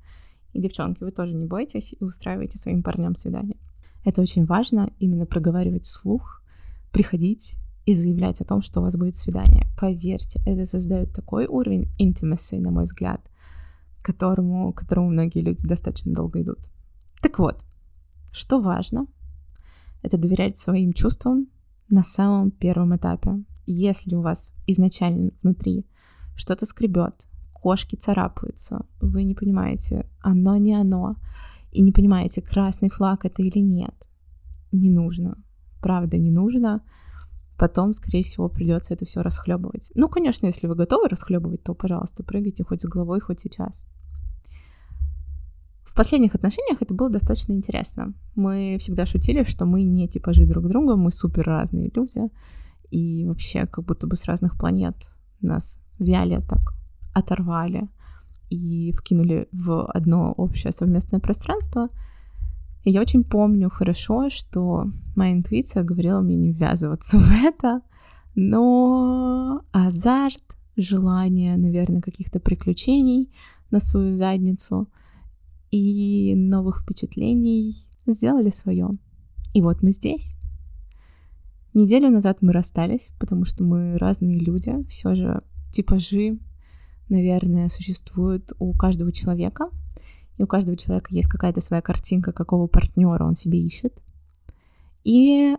И, 0.53 0.61
девчонки, 0.61 1.03
вы 1.03 1.09
тоже 1.09 1.35
не 1.35 1.45
бойтесь 1.45 1.95
и 1.99 2.03
устраивайте 2.03 2.59
своим 2.59 2.83
парням 2.83 3.15
свидание. 3.15 3.57
Это 4.05 4.21
очень 4.21 4.45
важно, 4.45 4.91
именно 4.99 5.25
проговаривать 5.25 5.85
вслух, 5.85 6.43
приходить 6.91 7.57
и 7.85 7.93
заявлять 7.93 8.39
о 8.41 8.45
том, 8.45 8.61
что 8.61 8.79
у 8.79 8.83
вас 8.83 8.95
будет 8.95 9.15
свидание. 9.15 9.65
Поверьте, 9.79 10.39
это 10.45 10.67
создает 10.67 11.13
такой 11.13 11.47
уровень 11.47 11.89
intimacy, 11.99 12.59
на 12.59 12.69
мой 12.69 12.83
взгляд, 12.83 13.21
к 14.01 14.05
которому, 14.05 14.71
к 14.73 14.79
которому 14.79 15.09
многие 15.09 15.41
люди 15.41 15.67
достаточно 15.67 16.13
долго 16.13 16.43
идут. 16.43 16.59
Так 17.23 17.39
вот, 17.39 17.63
что 18.33 18.59
важно, 18.59 19.07
это 20.01 20.17
доверять 20.17 20.57
своим 20.57 20.91
чувствам 20.91 21.47
на 21.89 22.03
самом 22.03 22.51
первом 22.51 22.97
этапе. 22.97 23.45
Если 23.65 24.13
у 24.13 24.21
вас 24.21 24.51
изначально 24.67 25.31
внутри 25.41 25.87
что-то 26.35 26.65
скребет, 26.65 27.25
кошки 27.53 27.95
царапаются, 27.95 28.85
вы 28.99 29.23
не 29.23 29.35
понимаете, 29.35 30.05
оно 30.19 30.57
не 30.57 30.75
оно, 30.75 31.15
и 31.71 31.81
не 31.81 31.93
понимаете, 31.93 32.41
красный 32.41 32.89
флаг 32.89 33.23
это 33.23 33.41
или 33.41 33.59
нет, 33.59 33.95
не 34.73 34.89
нужно. 34.89 35.41
Правда, 35.81 36.17
не 36.17 36.29
нужно. 36.29 36.83
Потом, 37.57 37.93
скорее 37.93 38.23
всего, 38.23 38.49
придется 38.49 38.95
это 38.95 39.05
все 39.05 39.21
расхлебывать. 39.21 39.93
Ну, 39.95 40.09
конечно, 40.09 40.47
если 40.47 40.67
вы 40.67 40.75
готовы 40.75 41.07
расхлебывать, 41.07 41.63
то, 41.63 41.73
пожалуйста, 41.73 42.21
прыгайте 42.21 42.65
хоть 42.65 42.81
с 42.81 42.85
головой, 42.85 43.21
хоть 43.21 43.39
сейчас. 43.39 43.85
В 45.83 45.95
последних 45.95 46.33
отношениях 46.33 46.81
это 46.81 46.93
было 46.93 47.09
достаточно 47.09 47.53
интересно. 47.53 48.13
Мы 48.35 48.77
всегда 48.79 49.05
шутили, 49.05 49.43
что 49.43 49.65
мы 49.65 49.83
не 49.83 50.07
типажи 50.07 50.45
друг 50.45 50.67
друга, 50.67 50.95
мы 50.95 51.11
супер 51.11 51.43
разные 51.43 51.91
люди, 51.93 52.21
и 52.89 53.25
вообще 53.25 53.65
как 53.65 53.85
будто 53.85 54.07
бы 54.07 54.15
с 54.15 54.25
разных 54.25 54.57
планет 54.57 54.95
нас 55.41 55.79
взяли 55.99 56.41
так 56.47 56.73
оторвали 57.13 57.89
и 58.49 58.91
вкинули 58.93 59.47
в 59.51 59.85
одно 59.85 60.31
общее 60.33 60.71
совместное 60.71 61.19
пространство. 61.19 61.89
И 62.83 62.91
я 62.91 63.01
очень 63.01 63.23
помню 63.23 63.69
хорошо, 63.69 64.29
что 64.29 64.85
моя 65.15 65.33
интуиция 65.33 65.83
говорила 65.83 66.21
мне 66.21 66.35
не 66.35 66.51
ввязываться 66.51 67.17
в 67.19 67.31
это, 67.43 67.81
но 68.35 69.61
азарт, 69.71 70.43
желание, 70.75 71.55
наверное, 71.57 72.01
каких-то 72.01 72.39
приключений 72.39 73.31
на 73.69 73.79
свою 73.79 74.13
задницу 74.13 74.87
и 75.77 76.35
новых 76.35 76.81
впечатлений 76.81 77.85
сделали 78.05 78.49
свое. 78.49 78.89
И 79.53 79.61
вот 79.61 79.81
мы 79.81 79.91
здесь. 79.91 80.35
Неделю 81.73 82.09
назад 82.09 82.37
мы 82.41 82.53
расстались, 82.53 83.11
потому 83.19 83.45
что 83.45 83.63
мы 83.63 83.97
разные 83.97 84.39
люди, 84.39 84.85
все 84.87 85.15
же 85.15 85.41
типажи 85.71 86.39
наверное, 87.09 87.69
существует 87.69 88.51
у 88.59 88.73
каждого 88.73 89.11
человека. 89.11 89.69
И 90.37 90.43
у 90.43 90.47
каждого 90.47 90.75
человека 90.75 91.13
есть 91.13 91.29
какая-то 91.29 91.61
своя 91.61 91.81
картинка, 91.81 92.31
какого 92.31 92.67
партнера 92.67 93.23
он 93.23 93.35
себе 93.35 93.61
ищет. 93.61 94.01
И 95.03 95.55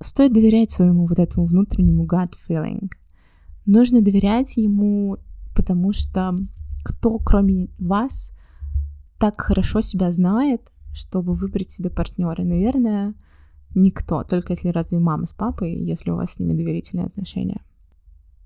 стоит 0.00 0.32
доверять 0.32 0.70
своему 0.70 1.06
вот 1.06 1.18
этому 1.18 1.46
внутреннему 1.46 2.06
gut 2.06 2.32
feeling. 2.48 2.90
Нужно 3.66 4.00
доверять 4.00 4.56
ему, 4.56 5.18
потому 5.54 5.92
что 5.92 6.36
кто, 6.84 7.18
кроме 7.18 7.68
вас, 7.78 8.32
так 9.24 9.40
хорошо 9.40 9.80
себя 9.80 10.12
знает, 10.12 10.70
чтобы 10.92 11.34
выбрать 11.34 11.72
себе 11.72 11.88
партнера? 11.88 12.42
Наверное, 12.42 13.14
никто, 13.74 14.22
только 14.22 14.52
если 14.52 14.68
разве 14.68 14.98
мама 14.98 15.24
с 15.24 15.32
папой, 15.32 15.74
если 15.82 16.10
у 16.10 16.16
вас 16.16 16.34
с 16.34 16.38
ними 16.40 16.52
доверительные 16.52 17.06
отношения. 17.06 17.62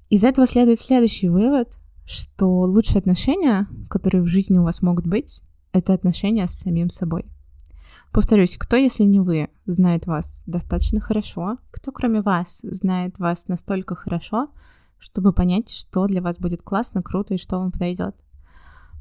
Из 0.08 0.22
этого 0.22 0.46
следует 0.46 0.78
следующий 0.78 1.30
вывод, 1.30 1.76
что 2.06 2.60
лучшие 2.60 3.00
отношения, 3.00 3.66
которые 3.90 4.22
в 4.22 4.28
жизни 4.28 4.56
у 4.56 4.62
вас 4.62 4.80
могут 4.80 5.04
быть, 5.04 5.42
это 5.72 5.94
отношения 5.94 6.46
с 6.46 6.60
самим 6.60 6.90
собой. 6.90 7.24
Повторюсь, 8.12 8.56
кто, 8.56 8.76
если 8.76 9.02
не 9.02 9.18
вы, 9.18 9.48
знает 9.66 10.06
вас 10.06 10.42
достаточно 10.46 11.00
хорошо, 11.00 11.58
кто, 11.72 11.90
кроме 11.90 12.22
вас, 12.22 12.60
знает 12.62 13.18
вас 13.18 13.48
настолько 13.48 13.96
хорошо, 13.96 14.46
чтобы 15.00 15.32
понять, 15.32 15.70
что 15.70 16.06
для 16.06 16.22
вас 16.22 16.38
будет 16.38 16.62
классно, 16.62 17.02
круто 17.02 17.34
и 17.34 17.38
что 17.38 17.58
вам 17.58 17.72
подойдет. 17.72 18.14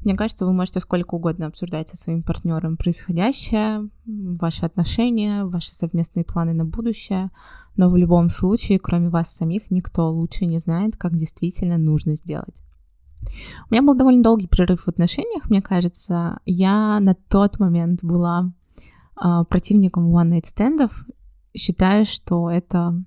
Мне 0.03 0.15
кажется, 0.15 0.45
вы 0.45 0.53
можете 0.53 0.79
сколько 0.79 1.15
угодно 1.15 1.47
обсуждать 1.47 1.89
со 1.89 1.97
своим 1.97 2.23
партнером 2.23 2.77
происходящее, 2.77 3.89
ваши 4.05 4.65
отношения, 4.65 5.43
ваши 5.43 5.73
совместные 5.75 6.23
планы 6.23 6.53
на 6.53 6.65
будущее, 6.65 7.31
но 7.75 7.89
в 7.89 7.97
любом 7.97 8.29
случае, 8.29 8.79
кроме 8.79 9.09
вас 9.09 9.35
самих, 9.35 9.69
никто 9.71 10.09
лучше 10.09 10.45
не 10.45 10.59
знает, 10.59 10.97
как 10.97 11.17
действительно 11.17 11.77
нужно 11.77 12.15
сделать. 12.15 12.63
У 13.69 13.73
меня 13.73 13.81
был 13.81 13.95
довольно 13.95 14.23
долгий 14.23 14.47
прерыв 14.47 14.81
в 14.83 14.87
отношениях, 14.87 15.49
мне 15.49 15.61
кажется. 15.61 16.39
Я 16.45 16.99
на 16.99 17.15
тот 17.15 17.59
момент 17.59 18.03
была 18.03 18.53
э, 19.21 19.43
противником 19.49 20.15
one-night 20.15 20.45
стендов, 20.45 21.05
считая, 21.53 22.05
что 22.05 22.49
это 22.49 23.03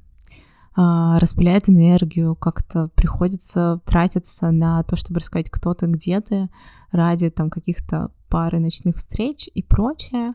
распыляет 0.76 1.68
энергию, 1.68 2.36
как-то 2.36 2.88
приходится 2.94 3.80
тратиться 3.84 4.50
на 4.50 4.82
то, 4.84 4.96
чтобы 4.96 5.20
рассказать, 5.20 5.50
кто 5.50 5.74
ты, 5.74 5.86
где 5.86 6.20
ты, 6.20 6.48
ради 6.92 7.30
там 7.30 7.50
каких-то 7.50 8.12
пары 8.28 8.60
ночных 8.60 8.96
встреч 8.96 9.48
и 9.52 9.62
прочее. 9.62 10.34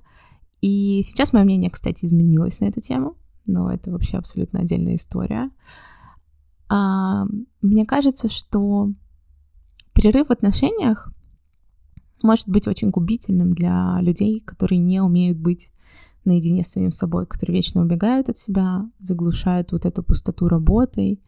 И 0.61 1.01
сейчас 1.03 1.33
мое 1.33 1.43
мнение, 1.43 1.69
кстати, 1.69 2.05
изменилось 2.05 2.59
на 2.59 2.65
эту 2.65 2.81
тему, 2.81 3.15
но 3.45 3.71
это 3.71 3.91
вообще 3.91 4.17
абсолютно 4.17 4.59
отдельная 4.59 4.95
история. 4.95 5.49
А, 6.67 7.25
мне 7.61 7.85
кажется, 7.85 8.29
что 8.29 8.89
перерыв 9.93 10.27
в 10.27 10.31
отношениях 10.31 11.11
может 12.23 12.49
быть 12.49 12.67
очень 12.67 12.89
губительным 12.89 13.53
для 13.53 13.97
людей, 14.01 14.39
которые 14.39 14.79
не 14.79 14.99
умеют 14.99 15.37
быть 15.37 15.71
наедине 16.25 16.63
с 16.63 16.69
самим 16.69 16.91
собой, 16.91 17.25
которые 17.25 17.57
вечно 17.57 17.81
убегают 17.81 18.29
от 18.29 18.37
себя, 18.37 18.89
заглушают 18.99 19.71
вот 19.71 19.85
эту 19.85 20.03
пустоту 20.03 20.47
работой, 20.47 21.21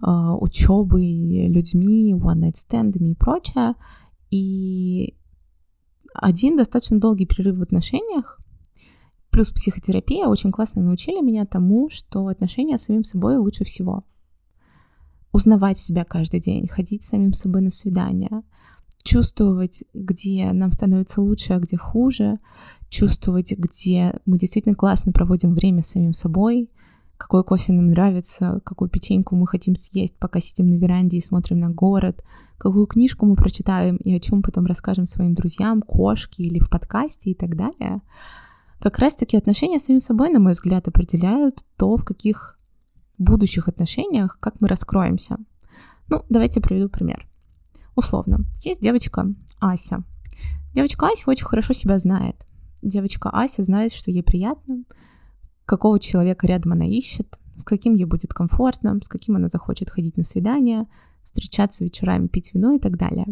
а, 0.00 0.36
учебой, 0.36 1.48
людьми, 1.48 2.14
one-night-стендами 2.14 3.10
и 3.10 3.14
прочее. 3.14 3.74
И 4.30 5.16
один 6.14 6.56
достаточно 6.56 6.98
долгий 6.98 7.26
перерыв 7.26 7.58
в 7.58 7.62
отношениях, 7.62 8.38
плюс 9.30 9.50
психотерапия 9.50 10.26
очень 10.26 10.50
классно 10.50 10.82
научили 10.82 11.20
меня 11.20 11.46
тому, 11.46 11.88
что 11.90 12.26
отношения 12.28 12.78
с 12.78 12.84
самим 12.84 13.04
собой 13.04 13.36
лучше 13.36 13.64
всего. 13.64 14.04
Узнавать 15.32 15.78
себя 15.78 16.04
каждый 16.04 16.40
день, 16.40 16.66
ходить 16.66 17.04
с 17.04 17.08
самим 17.08 17.34
собой 17.34 17.60
на 17.60 17.70
свидания, 17.70 18.42
чувствовать, 19.02 19.84
где 19.92 20.52
нам 20.52 20.72
становится 20.72 21.20
лучше, 21.20 21.52
а 21.52 21.58
где 21.58 21.76
хуже, 21.76 22.38
чувствовать, 22.96 23.52
где 23.52 24.18
мы 24.24 24.38
действительно 24.38 24.74
классно 24.74 25.12
проводим 25.12 25.54
время 25.54 25.82
с 25.82 25.88
самим 25.88 26.14
собой, 26.14 26.70
какой 27.18 27.44
кофе 27.44 27.72
нам 27.72 27.88
нравится, 27.88 28.60
какую 28.64 28.90
печеньку 28.90 29.36
мы 29.36 29.46
хотим 29.46 29.76
съесть, 29.76 30.16
пока 30.18 30.40
сидим 30.40 30.70
на 30.70 30.74
веранде 30.74 31.18
и 31.18 31.22
смотрим 31.22 31.58
на 31.58 31.68
город, 31.70 32.24
какую 32.56 32.86
книжку 32.86 33.26
мы 33.26 33.36
прочитаем 33.36 33.96
и 33.96 34.14
о 34.14 34.20
чем 34.20 34.42
потом 34.42 34.64
расскажем 34.64 35.06
своим 35.06 35.34
друзьям, 35.34 35.82
кошке 35.82 36.44
или 36.44 36.58
в 36.58 36.70
подкасте 36.70 37.30
и 37.30 37.34
так 37.34 37.54
далее. 37.54 38.00
Как 38.80 38.98
раз-таки 38.98 39.36
отношения 39.36 39.78
с 39.78 39.84
самим 39.84 40.00
собой, 40.00 40.30
на 40.30 40.40
мой 40.40 40.52
взгляд, 40.52 40.88
определяют 40.88 41.64
то, 41.76 41.96
в 41.96 42.04
каких 42.04 42.58
будущих 43.18 43.68
отношениях, 43.68 44.38
как 44.40 44.60
мы 44.60 44.68
раскроемся. 44.68 45.36
Ну, 46.08 46.24
давайте 46.30 46.62
приведу 46.62 46.88
пример. 46.88 47.28
Условно, 47.94 48.40
есть 48.62 48.80
девочка 48.80 49.26
Ася. 49.60 50.04
Девочка 50.74 51.08
Ася 51.08 51.30
очень 51.30 51.46
хорошо 51.46 51.74
себя 51.74 51.98
знает. 51.98 52.46
Девочка 52.82 53.30
Ася 53.30 53.62
знает, 53.62 53.92
что 53.92 54.10
ей 54.10 54.22
приятно, 54.22 54.84
какого 55.64 55.98
человека 55.98 56.46
рядом 56.46 56.72
она 56.72 56.86
ищет, 56.86 57.38
с 57.56 57.62
каким 57.64 57.94
ей 57.94 58.04
будет 58.04 58.32
комфортно, 58.32 58.98
с 59.02 59.08
каким 59.08 59.36
она 59.36 59.48
захочет 59.48 59.90
ходить 59.90 60.16
на 60.16 60.24
свидания, 60.24 60.86
встречаться 61.24 61.84
вечерами, 61.84 62.28
пить 62.28 62.54
вино 62.54 62.72
и 62.72 62.78
так 62.78 62.96
далее. 62.96 63.26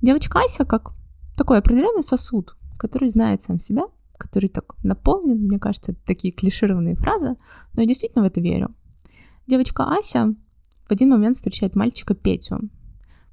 Девочка 0.00 0.40
Ася 0.40 0.64
как 0.64 0.92
такой 1.36 1.58
определенный 1.58 2.02
сосуд, 2.02 2.56
который 2.78 3.08
знает 3.08 3.42
сам 3.42 3.58
себя, 3.58 3.84
который 4.16 4.48
так 4.48 4.74
наполнен, 4.82 5.38
мне 5.38 5.58
кажется, 5.58 5.92
это 5.92 6.00
такие 6.04 6.32
клишированные 6.32 6.96
фразы, 6.96 7.36
но 7.74 7.82
я 7.82 7.86
действительно 7.86 8.24
в 8.24 8.26
это 8.26 8.40
верю. 8.40 8.74
Девочка 9.46 9.84
Ася 9.84 10.34
в 10.88 10.92
один 10.92 11.10
момент 11.10 11.36
встречает 11.36 11.76
мальчика 11.76 12.14
Петю. 12.14 12.70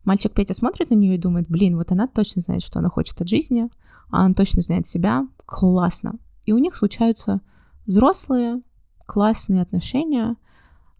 Мальчик 0.03 0.33
Петя 0.33 0.53
смотрит 0.53 0.91
на 0.91 0.95
нее 0.95 1.15
и 1.15 1.19
думает, 1.19 1.47
блин, 1.49 1.77
вот 1.77 1.91
она 1.91 2.07
точно 2.07 2.41
знает, 2.41 2.61
что 2.61 2.79
она 2.79 2.89
хочет 2.89 3.19
от 3.19 3.27
жизни, 3.27 3.69
она 4.09 4.33
точно 4.33 4.61
знает 4.61 4.87
себя, 4.87 5.27
классно. 5.45 6.15
И 6.45 6.53
у 6.53 6.57
них 6.57 6.75
случаются 6.75 7.41
взрослые, 7.85 8.61
классные 9.05 9.61
отношения, 9.61 10.35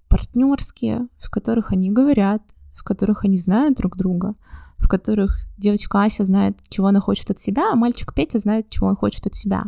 партнерские, 0.08 1.08
в 1.18 1.30
которых 1.30 1.72
они 1.72 1.92
говорят, 1.92 2.42
в 2.74 2.84
которых 2.84 3.24
они 3.24 3.38
знают 3.38 3.78
друг 3.78 3.98
друга, 3.98 4.36
в 4.78 4.88
которых 4.88 5.38
девочка 5.58 6.04
Ася 6.04 6.26
знает, 6.26 6.58
чего 6.70 6.88
она 6.88 7.00
хочет 7.00 7.32
от 7.32 7.40
себя, 7.40 7.72
а 7.72 7.76
мальчик 7.76 8.14
Петя 8.14 8.40
знает, 8.40 8.70
чего 8.70 8.88
он 8.88 8.96
хочет 8.96 9.26
от 9.26 9.36
себя. 9.36 9.66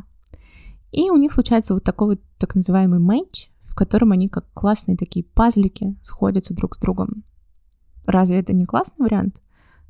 И 0.91 1.09
у 1.09 1.17
них 1.17 1.33
случается 1.33 1.73
вот 1.73 1.83
такой 1.83 2.15
вот 2.15 2.21
так 2.37 2.55
называемый 2.55 2.99
матч, 2.99 3.49
в 3.61 3.75
котором 3.75 4.11
они 4.11 4.29
как 4.29 4.51
классные 4.53 4.97
такие 4.97 5.25
пазлики 5.25 5.95
сходятся 6.01 6.53
друг 6.53 6.75
с 6.75 6.79
другом. 6.79 7.23
Разве 8.05 8.39
это 8.39 8.53
не 8.53 8.65
классный 8.65 9.05
вариант? 9.05 9.41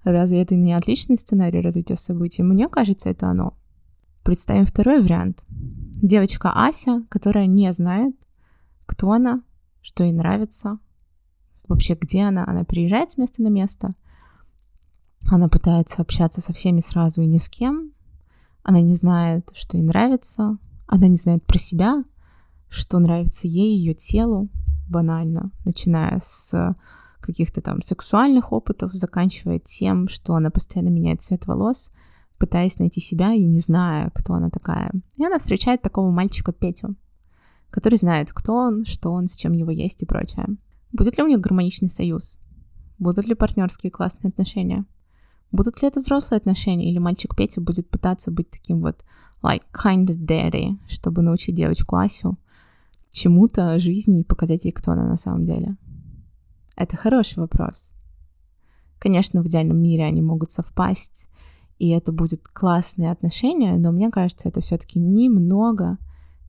Разве 0.09 0.41
это 0.41 0.55
не 0.55 0.71
отличный 0.71 1.17
сценарий 1.17 1.59
развития 1.59 1.97
событий? 1.97 2.41
Мне 2.41 2.69
кажется, 2.69 3.09
это 3.09 3.27
оно. 3.27 3.57
Представим 4.23 4.65
второй 4.65 5.01
вариант. 5.01 5.43
Девочка 5.49 6.49
Ася, 6.55 7.03
которая 7.09 7.45
не 7.45 7.73
знает, 7.73 8.15
кто 8.85 9.11
она, 9.11 9.41
что 9.81 10.05
ей 10.05 10.13
нравится, 10.13 10.79
вообще 11.67 11.95
где 11.95 12.21
она. 12.21 12.45
Она 12.47 12.63
приезжает 12.63 13.11
с 13.11 13.17
места 13.17 13.41
на 13.41 13.49
место, 13.49 13.95
она 15.29 15.49
пытается 15.49 16.01
общаться 16.01 16.39
со 16.39 16.53
всеми 16.53 16.79
сразу 16.79 17.21
и 17.21 17.25
ни 17.25 17.37
с 17.37 17.49
кем, 17.49 17.91
она 18.63 18.79
не 18.79 18.95
знает, 18.95 19.51
что 19.53 19.75
ей 19.75 19.83
нравится, 19.83 20.57
она 20.87 21.07
не 21.07 21.17
знает 21.17 21.45
про 21.45 21.57
себя, 21.57 22.05
что 22.69 22.99
нравится 22.99 23.45
ей, 23.45 23.75
ее 23.75 23.93
телу, 23.93 24.47
банально, 24.87 25.51
начиная 25.65 26.21
с 26.23 26.75
каких-то 27.19 27.61
там 27.61 27.81
сексуальных 27.81 28.51
опытов, 28.51 28.93
заканчивая 28.93 29.59
тем, 29.59 30.07
что 30.07 30.35
она 30.35 30.49
постоянно 30.49 30.89
меняет 30.89 31.21
цвет 31.21 31.45
волос— 31.45 31.91
пытаясь 32.37 32.79
найти 32.79 32.99
себя 33.01 33.33
и 33.33 33.45
не 33.45 33.59
зная, 33.59 34.11
кто 34.13 34.33
она 34.33 34.49
такая. 34.49 34.91
И 35.15 35.25
она 35.25 35.39
встречает 35.39 35.81
такого 35.81 36.11
мальчика 36.11 36.51
Петю, 36.51 36.95
который 37.69 37.97
знает, 37.97 38.31
кто 38.31 38.53
он, 38.53 38.85
что 38.85 39.11
он, 39.11 39.27
с 39.27 39.35
чем 39.35 39.53
его 39.53 39.71
есть 39.71 40.03
и 40.03 40.05
прочее. 40.05 40.47
Будет 40.91 41.17
ли 41.17 41.23
у 41.23 41.27
них 41.27 41.39
гармоничный 41.39 41.89
союз? 41.89 42.37
Будут 42.99 43.27
ли 43.27 43.35
партнерские 43.35 43.91
классные 43.91 44.29
отношения? 44.29 44.85
Будут 45.51 45.81
ли 45.81 45.87
это 45.87 45.99
взрослые 45.99 46.37
отношения, 46.37 46.89
или 46.91 46.97
мальчик 46.97 47.35
Петя 47.35 47.61
будет 47.61 47.89
пытаться 47.89 48.31
быть 48.31 48.49
таким 48.49 48.81
вот 48.81 49.03
like 49.43 49.63
kind 49.73 50.07
of 50.07 50.17
daddy, 50.17 50.77
чтобы 50.87 51.21
научить 51.21 51.55
девочку 51.55 51.95
Асю 51.95 52.37
чему-то 53.09 53.79
жизни 53.79 54.21
и 54.21 54.23
показать 54.23 54.65
ей, 54.65 54.71
кто 54.71 54.91
она 54.91 55.07
на 55.07 55.17
самом 55.17 55.45
деле? 55.45 55.77
Это 56.77 56.95
хороший 56.95 57.39
вопрос. 57.39 57.91
Конечно, 58.99 59.41
в 59.41 59.47
идеальном 59.47 59.81
мире 59.81 60.05
они 60.05 60.21
могут 60.21 60.51
совпасть, 60.51 61.27
и 61.79 61.89
это 61.89 62.11
будет 62.11 62.47
классные 62.47 63.11
отношения, 63.11 63.75
но 63.77 63.91
мне 63.91 64.09
кажется, 64.09 64.47
это 64.47 64.61
все-таки 64.61 64.99
немного 64.99 65.97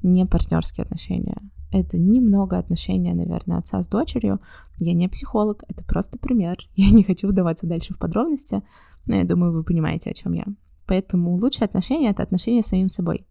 не 0.02 0.26
партнерские 0.26 0.84
отношения. 0.84 1.38
Это 1.70 1.98
немного 1.98 2.56
отношения, 2.58 3.14
наверное, 3.14 3.58
отца 3.58 3.82
с 3.82 3.88
дочерью. 3.88 4.40
Я 4.78 4.94
не 4.94 5.08
психолог, 5.08 5.64
это 5.68 5.84
просто 5.84 6.18
пример. 6.18 6.58
Я 6.76 6.90
не 6.90 7.04
хочу 7.04 7.28
вдаваться 7.28 7.66
дальше 7.66 7.92
в 7.92 7.98
подробности, 7.98 8.62
но 9.06 9.16
я 9.16 9.24
думаю, 9.24 9.52
вы 9.52 9.64
понимаете, 9.64 10.10
о 10.10 10.14
чем 10.14 10.32
я. 10.32 10.44
Поэтому 10.86 11.36
лучшие 11.36 11.66
отношения— 11.66 12.08
это 12.10 12.22
отношения 12.22 12.62
с 12.62 12.68
самим 12.68 12.88
собой. 12.88 13.26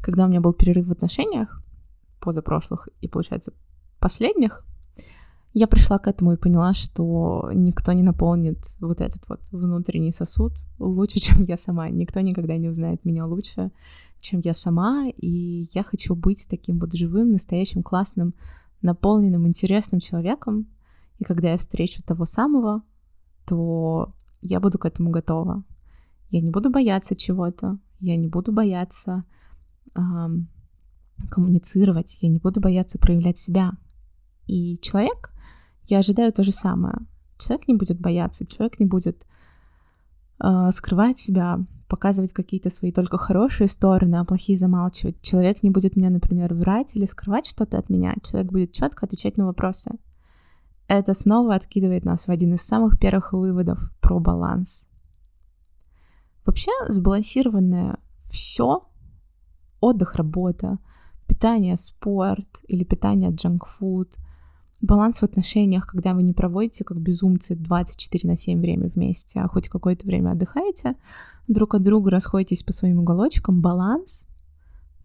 Когда 0.00 0.24
у 0.24 0.28
меня 0.28 0.40
был 0.40 0.52
перерыв 0.52 0.86
в 0.86 0.92
отношениях, 0.92 1.62
позапрошлых 2.20 2.88
и, 3.00 3.08
получается, 3.08 3.52
последних, 3.98 4.64
я 5.54 5.66
пришла 5.66 5.98
к 5.98 6.06
этому 6.06 6.32
и 6.32 6.36
поняла, 6.36 6.74
что 6.74 7.50
никто 7.54 7.92
не 7.92 8.02
наполнит 8.02 8.58
вот 8.80 9.00
этот 9.00 9.28
вот 9.28 9.40
внутренний 9.50 10.12
сосуд 10.12 10.52
лучше, 10.78 11.18
чем 11.20 11.44
я 11.44 11.56
сама. 11.56 11.88
Никто 11.88 12.20
никогда 12.20 12.56
не 12.56 12.68
узнает 12.68 13.04
меня 13.04 13.26
лучше, 13.26 13.70
чем 14.20 14.40
я 14.40 14.54
сама, 14.54 15.08
и 15.08 15.66
я 15.72 15.82
хочу 15.82 16.14
быть 16.14 16.46
таким 16.48 16.78
вот 16.78 16.92
живым, 16.92 17.28
настоящим, 17.30 17.82
классным, 17.82 18.34
наполненным, 18.82 19.46
интересным 19.46 20.00
человеком. 20.00 20.66
И 21.18 21.24
когда 21.24 21.50
я 21.50 21.58
встречу 21.58 22.02
того 22.02 22.24
самого, 22.24 22.82
то 23.46 24.12
я 24.40 24.60
буду 24.60 24.78
к 24.78 24.84
этому 24.84 25.10
готова. 25.10 25.64
Я 26.30 26.40
не 26.40 26.50
буду 26.50 26.70
бояться 26.70 27.16
чего-то, 27.16 27.78
я 28.00 28.16
не 28.16 28.28
буду 28.28 28.52
бояться 28.52 29.24
коммуницировать, 31.30 32.18
я 32.20 32.28
не 32.28 32.38
буду 32.38 32.60
бояться 32.60 32.98
проявлять 32.98 33.38
себя. 33.38 33.72
И 34.46 34.78
человек, 34.78 35.32
я 35.90 35.98
ожидаю 35.98 36.32
то 36.32 36.42
же 36.42 36.52
самое. 36.52 36.98
Человек 37.38 37.68
не 37.68 37.74
будет 37.74 38.00
бояться, 38.00 38.46
человек 38.46 38.78
не 38.78 38.86
будет 38.86 39.26
э, 40.42 40.70
скрывать 40.72 41.18
себя, 41.18 41.58
показывать 41.88 42.32
какие-то 42.32 42.70
свои 42.70 42.92
только 42.92 43.16
хорошие 43.16 43.68
стороны, 43.68 44.16
а 44.16 44.24
плохие 44.24 44.58
замалчивать. 44.58 45.20
Человек 45.22 45.62
не 45.62 45.70
будет 45.70 45.96
меня, 45.96 46.10
например, 46.10 46.54
врать 46.54 46.94
или 46.94 47.06
скрывать 47.06 47.46
что-то 47.46 47.78
от 47.78 47.88
меня. 47.88 48.14
Человек 48.22 48.52
будет 48.52 48.72
четко 48.72 49.06
отвечать 49.06 49.36
на 49.36 49.46
вопросы. 49.46 49.92
Это 50.86 51.14
снова 51.14 51.54
откидывает 51.54 52.04
нас 52.04 52.26
в 52.26 52.30
один 52.30 52.54
из 52.54 52.62
самых 52.62 52.98
первых 52.98 53.32
выводов 53.32 53.90
про 54.00 54.18
баланс. 54.18 54.86
Вообще 56.44 56.70
сбалансированное 56.88 57.98
все, 58.22 58.88
отдых, 59.80 60.16
работа, 60.16 60.78
питание, 61.26 61.76
спорт 61.76 62.60
или 62.66 62.84
питание 62.84 63.30
джанк-фуд– 63.30 64.12
баланс 64.80 65.20
в 65.20 65.22
отношениях, 65.24 65.86
когда 65.86 66.14
вы 66.14 66.22
не 66.22 66.32
проводите 66.32 66.84
как 66.84 67.00
безумцы 67.00 67.54
24 67.54 68.28
на 68.28 68.36
7 68.36 68.60
время 68.60 68.88
вместе, 68.88 69.40
а 69.40 69.48
хоть 69.48 69.68
какое-то 69.68 70.06
время 70.06 70.32
отдыхаете, 70.32 70.94
друг 71.48 71.74
от 71.74 71.82
друга 71.82 72.10
расходитесь 72.10 72.62
по 72.62 72.72
своим 72.72 73.00
уголочкам, 73.00 73.60
баланс, 73.60 74.26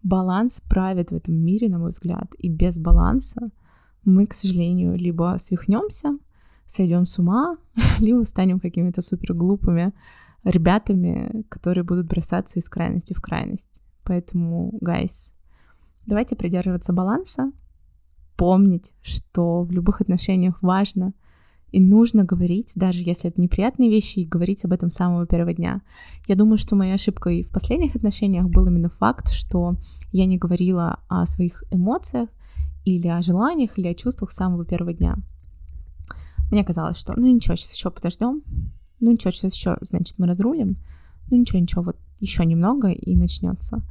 баланс 0.02 0.60
правит 0.60 1.10
в 1.10 1.14
этом 1.14 1.34
мире, 1.34 1.68
на 1.68 1.78
мой 1.78 1.90
взгляд, 1.90 2.34
и 2.38 2.48
без 2.48 2.78
баланса 2.78 3.48
мы, 4.04 4.26
к 4.26 4.34
сожалению, 4.34 4.96
либо 4.96 5.36
свихнемся, 5.38 6.18
сойдем 6.66 7.04
с 7.04 7.18
ума, 7.18 7.56
либо 7.98 8.22
станем 8.24 8.60
какими-то 8.60 9.02
супер 9.02 9.34
глупыми 9.34 9.92
ребятами, 10.44 11.44
которые 11.48 11.84
будут 11.84 12.06
бросаться 12.06 12.58
из 12.58 12.68
крайности 12.68 13.14
в 13.14 13.20
крайность. 13.20 13.82
Поэтому, 14.04 14.76
гайс, 14.80 15.34
давайте 16.06 16.36
придерживаться 16.36 16.92
баланса, 16.92 17.50
помнить, 18.36 18.92
что 19.02 19.62
в 19.62 19.70
любых 19.72 20.00
отношениях 20.00 20.62
важно 20.62 21.12
и 21.74 21.80
нужно 21.80 22.24
говорить, 22.24 22.72
даже 22.76 23.02
если 23.02 23.30
это 23.30 23.40
неприятные 23.40 23.90
вещи, 23.90 24.20
и 24.20 24.24
говорить 24.24 24.64
об 24.64 24.72
этом 24.72 24.90
с 24.90 24.94
самого 24.94 25.26
первого 25.26 25.52
дня. 25.52 25.82
Я 26.28 26.36
думаю, 26.36 26.56
что 26.56 26.76
моей 26.76 26.94
ошибкой 26.94 27.42
в 27.42 27.50
последних 27.50 27.96
отношениях 27.96 28.46
был 28.48 28.66
именно 28.66 28.88
факт, 28.88 29.28
что 29.28 29.74
я 30.12 30.26
не 30.26 30.38
говорила 30.38 31.00
о 31.08 31.26
своих 31.26 31.64
эмоциях 31.72 32.28
или 32.84 33.08
о 33.08 33.22
желаниях, 33.22 33.76
или 33.76 33.88
о 33.88 33.94
чувствах 33.94 34.30
с 34.30 34.36
самого 34.36 34.64
первого 34.64 34.92
дня. 34.92 35.16
Мне 36.52 36.62
казалось, 36.62 36.96
что 36.96 37.14
ну 37.16 37.26
ничего, 37.26 37.56
сейчас 37.56 37.74
еще 37.74 37.90
подождем, 37.90 38.42
ну 39.00 39.10
ничего, 39.10 39.32
сейчас 39.32 39.54
еще, 39.54 39.76
значит, 39.80 40.16
мы 40.18 40.28
разрулим, 40.28 40.76
ну 41.28 41.36
ничего, 41.36 41.58
ничего, 41.58 41.82
вот 41.82 41.96
еще 42.20 42.44
немного 42.44 42.90
и 42.90 43.16
начнется. 43.16 43.82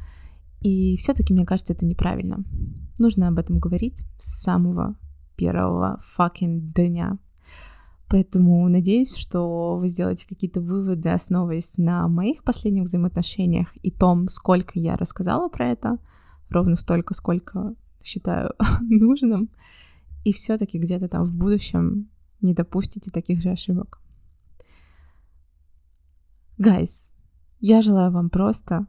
И 0.63 0.95
все-таки, 0.97 1.33
мне 1.33 1.45
кажется, 1.45 1.73
это 1.73 1.85
неправильно. 1.85 2.43
Нужно 2.97 3.27
об 3.27 3.37
этом 3.37 3.59
говорить 3.59 4.05
с 4.17 4.41
самого 4.43 4.97
первого 5.35 5.99
fucking 6.17 6.59
дня. 6.73 7.19
Поэтому 8.07 8.67
надеюсь, 8.69 9.15
что 9.15 9.77
вы 9.77 9.89
сделаете 9.89 10.27
какие-то 10.27 10.61
выводы, 10.61 11.09
основываясь 11.09 11.77
на 11.77 12.07
моих 12.07 12.43
последних 12.43 12.83
взаимоотношениях 12.83 13.67
и 13.81 13.91
том, 13.91 14.29
сколько 14.29 14.79
я 14.79 14.95
рассказала 14.95 15.49
про 15.49 15.69
это, 15.69 15.97
ровно 16.49 16.75
столько, 16.75 17.13
сколько 17.13 17.75
считаю 18.01 18.53
нужным. 18.81 19.49
И 20.23 20.31
все-таки 20.31 20.77
где-то 20.77 21.09
там 21.09 21.25
в 21.25 21.37
будущем 21.37 22.09
не 22.39 22.53
допустите 22.53 23.11
таких 23.11 23.41
же 23.41 23.49
ошибок. 23.49 23.99
Гайс, 26.57 27.11
я 27.59 27.81
желаю 27.81 28.11
вам 28.11 28.29
просто 28.29 28.87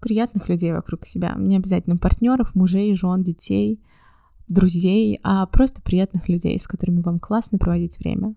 приятных 0.00 0.48
людей 0.48 0.72
вокруг 0.72 1.06
себя. 1.06 1.34
Не 1.38 1.56
обязательно 1.56 1.96
партнеров, 1.96 2.54
мужей, 2.54 2.94
жен, 2.94 3.22
детей, 3.22 3.80
друзей, 4.48 5.20
а 5.22 5.46
просто 5.46 5.80
приятных 5.82 6.28
людей, 6.28 6.58
с 6.58 6.66
которыми 6.66 7.00
вам 7.00 7.20
классно 7.20 7.58
проводить 7.58 7.98
время, 7.98 8.34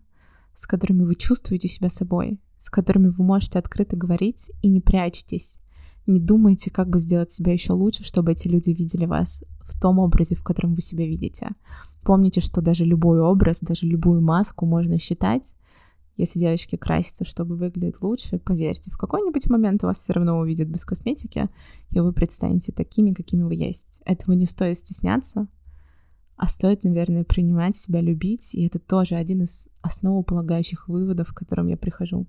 с 0.56 0.68
которыми 0.68 1.04
вы 1.04 1.16
чувствуете 1.16 1.68
себя 1.68 1.90
собой, 1.90 2.40
с 2.58 2.70
которыми 2.70 3.08
вы 3.08 3.24
можете 3.24 3.60
открыто 3.60 3.98
говорить 3.98 4.52
и 4.62 4.70
не 4.70 4.80
прячетесь. 4.80 5.58
Не 6.06 6.20
думайте, 6.20 6.70
как 6.70 6.90
бы 6.90 7.00
сделать 7.00 7.32
себя 7.32 7.54
еще 7.54 7.74
лучше, 7.74 8.04
чтобы 8.04 8.34
эти 8.34 8.48
люди 8.48 8.72
видели 8.72 9.06
вас 9.06 9.44
в 9.62 9.80
том 9.80 10.00
образе, 10.00 10.36
в 10.36 10.44
котором 10.44 10.76
вы 10.76 10.82
себя 10.82 11.06
видите. 11.08 11.50
Помните, 12.04 12.42
что 12.42 12.62
даже 12.62 12.84
любой 12.84 13.22
образ, 13.22 13.60
даже 13.62 13.86
любую 13.86 14.22
маску 14.22 14.66
можно 14.66 15.00
считать 15.00 15.56
если 16.16 16.40
девочки 16.40 16.76
красятся, 16.76 17.26
чтобы 17.26 17.56
выглядеть 17.56 18.02
лучше, 18.02 18.38
поверьте, 18.38 18.92
в 18.92 18.98
какой-нибудь 18.98 19.50
момент 19.50 19.84
вас 19.84 19.98
все 19.98 20.14
равно 20.14 20.38
увидят 20.38 20.70
без 20.70 20.86
косметики, 20.86 21.50
и 21.90 22.00
вы 22.00 22.14
предстанете 22.14 22.72
такими, 22.72 23.14
какими 23.14 23.44
вы 23.44 23.56
есть. 23.56 24.02
Этого 24.06 24.36
не 24.36 24.46
стоит 24.46 24.78
стесняться, 24.78 25.48
а 26.36 26.48
стоит, 26.48 26.84
наверное, 26.84 27.24
принимать 27.24 27.78
себя, 27.78 28.02
любить, 28.02 28.54
и 28.54 28.66
это 28.66 28.78
тоже 28.78 29.16
один 29.16 29.44
из 29.44 29.70
основополагающих 29.82 30.88
выводов, 30.88 31.30
к 31.34 31.38
которым 31.38 31.68
я 31.68 31.78
прихожу. 31.78 32.28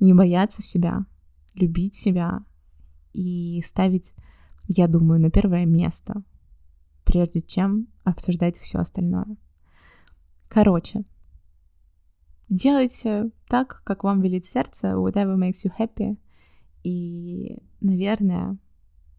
Не 0.00 0.14
бояться 0.14 0.62
себя, 0.62 1.06
любить 1.54 1.94
себя 1.94 2.44
и 3.12 3.60
ставить, 3.62 4.14
я 4.68 4.88
думаю, 4.88 5.20
на 5.20 5.30
первое 5.30 5.66
место, 5.66 6.22
прежде 7.04 7.40
чем 7.40 7.88
обсуждать 8.04 8.58
все 8.58 8.78
остальное. 8.78 9.36
Короче, 10.48 11.04
Делайте 12.48 13.30
так, 13.48 13.82
как 13.84 14.04
вам 14.04 14.20
велит 14.20 14.44
сердце, 14.44 14.92
whatever 14.92 15.36
makes 15.36 15.64
you 15.64 15.72
happy. 15.76 16.16
И, 16.84 17.58
наверное, 17.80 18.58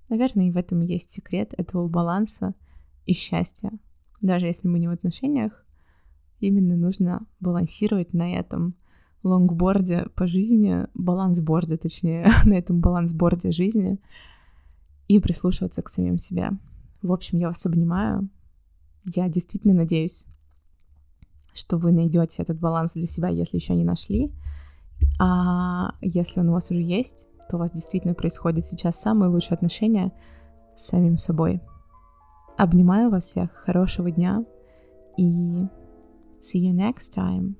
наверное, 0.07 0.47
и 0.47 0.51
в 0.51 0.57
этом 0.57 0.81
есть 0.81 1.11
секрет 1.11 1.53
этого 1.57 1.87
баланса 1.87 2.55
и 3.05 3.13
счастья. 3.13 3.71
Даже 4.21 4.45
если 4.45 4.67
мы 4.67 4.79
не 4.79 4.87
в 4.87 4.91
отношениях, 4.91 5.65
именно 6.39 6.77
нужно 6.77 7.27
балансировать 7.39 8.13
на 8.13 8.33
этом 8.33 8.75
лонгборде 9.23 10.07
по 10.15 10.25
жизни, 10.25 10.87
балансборде, 10.93 11.77
точнее, 11.77 12.31
на 12.45 12.53
этом 12.53 12.79
балансборде 12.79 13.51
жизни 13.51 13.99
и 15.07 15.19
прислушиваться 15.19 15.81
к 15.81 15.89
самим 15.89 16.17
себе. 16.17 16.51
В 17.01 17.11
общем, 17.11 17.37
я 17.37 17.47
вас 17.47 17.65
обнимаю. 17.65 18.29
Я 19.03 19.29
действительно 19.29 19.73
надеюсь, 19.73 20.27
что 21.57 21.77
вы 21.77 21.91
найдете 21.91 22.43
этот 22.43 22.59
баланс 22.59 22.93
для 22.93 23.07
себя, 23.07 23.29
если 23.29 23.57
еще 23.57 23.75
не 23.75 23.83
нашли. 23.83 24.31
А 25.19 25.95
если 26.01 26.39
он 26.39 26.49
у 26.49 26.53
вас 26.53 26.71
уже 26.71 26.81
есть, 26.81 27.27
то 27.49 27.57
у 27.57 27.59
вас 27.59 27.71
действительно 27.71 28.13
происходит 28.13 28.65
сейчас 28.65 28.99
самые 28.99 29.29
лучшие 29.29 29.55
отношения 29.55 30.11
с 30.75 30.87
самим 30.87 31.17
собой. 31.17 31.61
Обнимаю 32.57 33.09
вас 33.09 33.23
всех, 33.23 33.51
хорошего 33.65 34.11
дня 34.11 34.43
и 35.17 35.61
see 36.39 36.59
you 36.59 36.73
next 36.73 37.15
time. 37.15 37.55